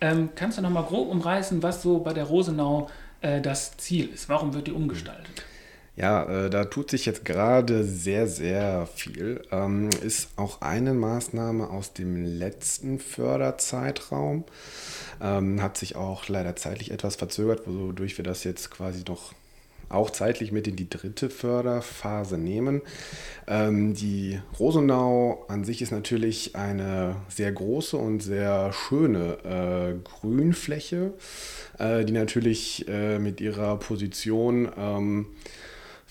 Ähm, 0.01 0.31
kannst 0.35 0.59
du 0.59 0.63
noch 0.63 0.71
mal 0.71 0.83
grob 0.83 1.09
umreißen, 1.09 1.63
was 1.63 1.83
so 1.83 2.01
bei 2.01 2.13
der 2.13 2.25
Rosenau 2.25 2.91
äh, 3.21 3.41
das 3.41 3.77
Ziel 3.77 4.09
ist? 4.13 4.29
Warum 4.29 4.55
wird 4.55 4.67
die 4.67 4.73
umgestaltet? 4.73 5.45
Ja, 5.95 6.47
äh, 6.47 6.51
da 6.51 6.65
tut 6.65 6.91
sich 6.91 7.05
jetzt 7.05 7.25
gerade 7.25 7.85
sehr, 7.85 8.27
sehr 8.27 8.87
viel. 8.95 9.43
Ähm, 9.51 9.91
ist 10.03 10.31
auch 10.37 10.63
eine 10.63 10.95
Maßnahme 10.95 11.69
aus 11.69 11.93
dem 11.93 12.17
letzten 12.39 12.99
Förderzeitraum. 12.99 14.45
Ähm, 15.21 15.63
hat 15.63 15.77
sich 15.77 15.95
auch 15.97 16.29
leider 16.29 16.57
zeitlich 16.57 16.91
etwas 16.93 17.17
verzögert, 17.17 17.67
wodurch 17.67 18.17
wir 18.17 18.25
das 18.25 18.43
jetzt 18.45 18.71
quasi 18.71 19.05
noch 19.07 19.35
auch 19.91 20.09
zeitlich 20.09 20.53
mit 20.53 20.67
in 20.67 20.77
die 20.77 20.89
dritte 20.89 21.29
Förderphase 21.29 22.39
nehmen. 22.39 22.81
Ähm, 23.47 23.93
die 23.93 24.41
Rosenau 24.59 25.45
an 25.49 25.65
sich 25.65 25.83
ist 25.83 25.91
natürlich 25.91 26.57
eine 26.57 27.17
sehr 27.29 27.53
große 27.53 27.99
und 27.99 28.21
sehr 28.21 28.73
schöne 28.73 29.37
äh, 29.45 29.95
Grünfläche, 30.03 31.13
äh, 31.79 32.05
die 32.07 32.15
natürlich 32.15 32.89
äh, 32.89 33.19
mit 33.19 33.43
ihrer 33.43 33.77
Position 33.77 34.71
ähm, 34.77 35.27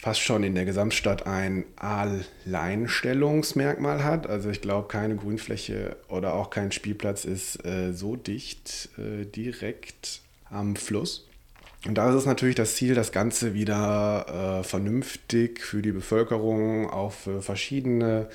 fast 0.01 0.21
schon 0.21 0.43
in 0.43 0.55
der 0.55 0.65
Gesamtstadt 0.65 1.27
ein 1.27 1.63
Alleinstellungsmerkmal 1.75 4.03
hat. 4.03 4.27
Also 4.27 4.49
ich 4.49 4.59
glaube, 4.59 4.87
keine 4.87 5.15
Grünfläche 5.15 5.95
oder 6.07 6.33
auch 6.33 6.49
kein 6.49 6.71
Spielplatz 6.71 7.23
ist 7.23 7.63
äh, 7.63 7.93
so 7.93 8.15
dicht 8.15 8.89
äh, 8.97 9.25
direkt 9.25 10.21
am 10.49 10.75
Fluss. 10.75 11.27
Und 11.85 11.99
da 11.99 12.09
ist 12.09 12.15
es 12.15 12.25
natürlich 12.25 12.55
das 12.55 12.73
Ziel, 12.75 12.95
das 12.95 13.11
Ganze 13.11 13.53
wieder 13.53 14.61
äh, 14.61 14.63
vernünftig 14.63 15.61
für 15.61 15.83
die 15.83 15.91
Bevölkerung, 15.91 16.89
auch 16.89 17.11
für 17.11 17.43
verschiedene 17.43 18.27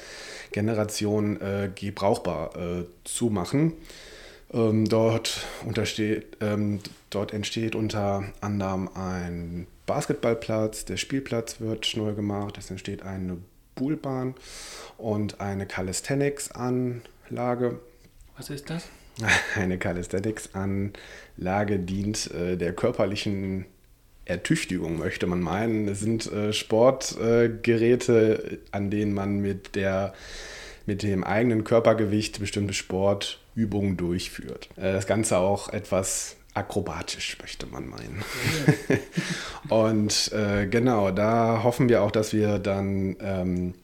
Generationen 0.53 1.41
äh, 1.41 1.69
gebrauchbar 1.75 2.55
äh, 2.57 2.85
zu 3.03 3.29
machen. 3.29 3.73
Ähm, 4.53 4.89
dort, 4.89 5.45
ähm, 6.41 6.79
dort 7.11 7.33
entsteht 7.33 7.75
unter 7.75 8.23
anderem 8.41 8.89
ein 8.95 9.67
Basketballplatz, 9.87 10.85
der 10.85 10.97
Spielplatz 10.97 11.61
wird 11.61 11.97
neu 11.97 12.13
gemacht, 12.13 12.59
es 12.59 12.71
entsteht 12.71 13.03
eine 13.03 13.39
Buhlbahn 13.77 14.35
und 14.99 15.41
eine 15.41 15.67
Calisthenics-Anlage. 15.67 17.79
Was 18.37 18.51
ist 18.51 18.69
das? 18.71 18.89
Eine 19.55 19.79
Calisthenics-Anlage 19.79 21.79
dient 21.79 22.31
äh, 22.33 22.59
der 22.59 22.75
körperlichen 22.75 23.65
Ertüchtigung, 24.27 24.99
möchte 24.99 25.27
man 25.27 25.41
meinen. 25.41 25.89
Es 25.89 26.01
sind 26.01 26.31
äh, 26.31 26.53
Sportgeräte, 26.53 28.53
äh, 28.53 28.59
an 28.73 28.91
denen 28.91 29.15
man 29.15 29.39
mit, 29.39 29.75
der, 29.75 30.13
mit 30.85 31.03
dem 31.03 31.25
eigenen 31.25 31.65
Körpergewicht 31.65 32.41
bestimmte 32.41 32.75
Sportübungen 32.75 33.97
durchführt. 33.97 34.69
Äh, 34.77 34.93
das 34.93 35.07
Ganze 35.07 35.39
auch 35.39 35.73
etwas 35.73 36.37
akrobatisch, 36.57 37.39
möchte 37.41 37.67
man 37.67 37.87
meinen. 37.87 38.25
Und 39.69 40.33
äh, 40.33 40.67
genau, 40.67 41.11
da 41.11 41.63
hoffen 41.63 41.89
wir 41.89 42.03
auch, 42.03 42.11
dass 42.11 42.33
wir 42.33 42.59
dann 42.59 43.17
ähm, 43.21 43.75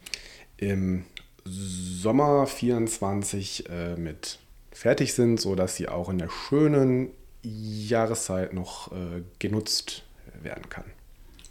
im 0.56 1.04
Sommer 1.44 2.46
24 2.46 3.68
äh, 3.68 3.96
mit 3.96 4.38
fertig 4.70 5.12
sind, 5.12 5.40
sodass 5.40 5.76
sie 5.76 5.88
auch 5.88 6.08
in 6.08 6.18
der 6.18 6.30
schönen 6.30 7.10
Jahreszeit 7.42 8.52
noch 8.54 8.90
äh, 8.92 9.22
genutzt 9.38 10.04
werden 10.42 10.68
kann. 10.70 10.84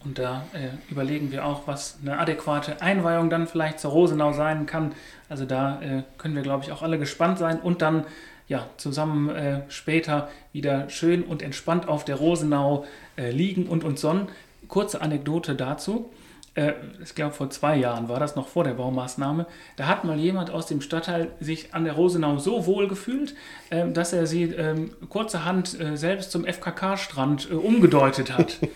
Und 0.04 0.18
da 0.18 0.46
äh, 0.54 0.70
überlegen 0.92 1.32
wir 1.32 1.46
auch, 1.46 1.68
was 1.68 2.00
eine 2.02 2.18
adäquate 2.18 2.82
Einweihung 2.82 3.30
dann 3.30 3.48
vielleicht 3.48 3.80
zur 3.80 3.92
Rosenau 3.92 4.34
sein 4.34 4.66
kann. 4.66 4.94
Also 5.30 5.46
da 5.46 5.82
äh, 5.82 6.04
können 6.18 6.36
wir, 6.36 6.42
glaube 6.42 6.64
ich, 6.64 6.72
auch 6.72 6.82
alle 6.82 6.98
gespannt 6.98 7.38
sein 7.38 7.60
und 7.60 7.82
dann 7.82 8.06
ja, 8.48 8.68
zusammen 8.78 9.30
äh, 9.30 9.62
später 9.70 10.30
wieder 10.52 10.90
schön 10.90 11.24
und 11.24 11.42
entspannt 11.42 11.88
auf 11.88 12.04
der 12.04 12.16
Rosenau 12.16 12.86
äh, 13.16 13.32
liegen 13.32 13.68
und 13.68 13.84
uns 13.84 14.02
sonnen. 14.02 14.28
Kurze 14.68 15.02
Anekdote 15.02 15.56
dazu 15.56 16.12
äh, 16.54 16.74
ich 17.02 17.16
glaube 17.16 17.34
vor 17.34 17.50
zwei 17.50 17.78
Jahren 17.78 18.10
war 18.10 18.20
das 18.20 18.36
noch 18.36 18.50
vor 18.50 18.64
der 18.66 18.74
Baumaßnahme, 18.74 19.46
da 19.78 19.88
hat 19.88 20.04
mal 20.04 20.20
jemand 20.20 20.50
aus 20.52 20.68
dem 20.68 20.82
Stadtteil 20.82 21.32
sich 21.40 21.74
an 21.74 21.86
der 21.86 21.94
Rosenau 21.94 22.40
so 22.40 22.66
wohl 22.66 22.90
gefühlt, 22.90 23.36
äh, 23.70 23.90
dass 23.90 24.12
er 24.12 24.28
sie 24.28 24.44
äh, 24.44 24.76
kurzerhand 25.08 25.80
äh, 25.80 25.96
selbst 25.96 26.32
zum 26.32 26.46
FKK-Strand 26.46 27.50
äh, 27.52 27.56
umgedeutet 27.56 28.38
hat. 28.38 28.58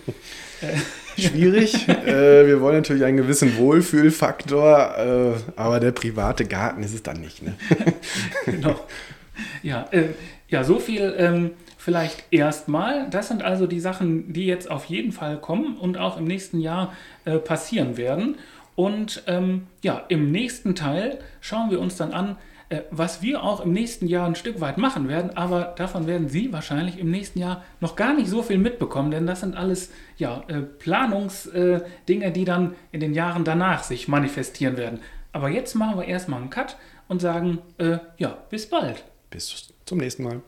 Äh, 0.62 1.22
Schwierig. 1.22 1.86
wir 1.88 2.62
wollen 2.62 2.78
natürlich 2.78 3.04
einen 3.04 3.18
gewissen 3.18 3.58
Wohlfühlfaktor, 3.58 5.44
aber 5.58 5.82
der 5.82 5.92
private 5.92 6.46
Garten 6.46 6.82
ist 6.82 6.94
es 6.94 7.04
dann 7.04 7.20
nicht. 7.20 7.44
Ne? 7.44 7.56
genau. 8.46 8.80
Ja, 9.62 9.90
ja 10.48 10.64
so 10.64 10.80
viel. 10.80 11.54
Vielleicht 11.86 12.24
erstmal. 12.32 13.12
Das 13.12 13.28
sind 13.28 13.43
also 13.43 13.67
die 13.67 13.80
Sachen, 13.80 14.34
die 14.34 14.48
jetzt 14.48 14.71
auf 14.71 14.86
jeden 14.86 15.12
Fall 15.12 15.39
kommen 15.39 15.78
und 15.78 16.00
auch 16.00 16.17
im 16.17 16.24
nächsten 16.24 16.60
Jahr 16.60 16.93
äh, 17.26 17.38
passieren 17.38 17.95
werden. 17.95 18.39
Und 18.74 19.21
ähm, 19.28 19.67
ja, 19.84 20.04
im 20.08 20.32
nächsten 20.32 20.74
Teil 20.74 21.19
schauen 21.41 21.69
wir 21.69 21.80
uns 21.80 21.95
dann 21.95 22.12
an, 22.12 22.38
äh, 22.69 22.82
was 22.89 23.21
wir 23.21 23.43
auch 23.43 23.60
im 23.63 23.71
nächsten 23.71 24.08
Jahr 24.08 24.26
ein 24.26 24.34
Stück 24.34 24.62
weit 24.62 24.80
machen 24.80 25.08
werden. 25.08 25.38
Aber 25.38 25.76
davon 25.78 26.08
werden 26.08 26.28
Sie 26.28 26.52
wahrscheinlich 26.52 26.98
im 26.98 27.12
nächsten 27.12 27.38
Jahr 27.38 27.63
noch 27.82 27.95
gar 27.95 28.15
nicht 28.15 28.30
so 28.30 28.41
viel 28.41 28.58
mitbekommen, 28.58 29.12
denn 29.12 29.28
das 29.28 29.41
sind 29.41 29.56
alles 29.56 29.91
ja, 30.17 30.43
äh, 30.48 30.62
Planungsdinge, 30.62 32.26
äh, 32.26 32.32
die 32.32 32.45
dann 32.45 32.74
in 32.93 33.00
den 33.00 33.13
Jahren 33.13 33.43
danach 33.43 33.84
sich 33.84 34.08
manifestieren 34.08 34.78
werden. 34.78 35.02
Aber 35.34 35.50
jetzt 35.50 35.76
machen 35.76 36.00
wir 36.00 36.06
erstmal 36.06 36.41
einen 36.41 36.50
Cut 36.50 36.78
und 37.08 37.21
sagen, 37.21 37.60
äh, 37.78 38.00
ja, 38.17 38.39
bis 38.50 38.67
bald. 38.67 39.04
Bis 39.30 39.71
zum 39.86 40.00
nächsten 40.00 40.24
Mal. 40.24 40.41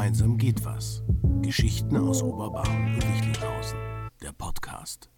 Gemeinsam 0.00 0.38
geht 0.38 0.64
was. 0.64 1.02
Geschichten 1.42 1.94
aus 1.98 2.22
Oberbarm 2.22 2.94
und 2.94 3.06
Wichlinghausen. 3.06 3.78
Der 4.22 4.32
Podcast. 4.32 5.10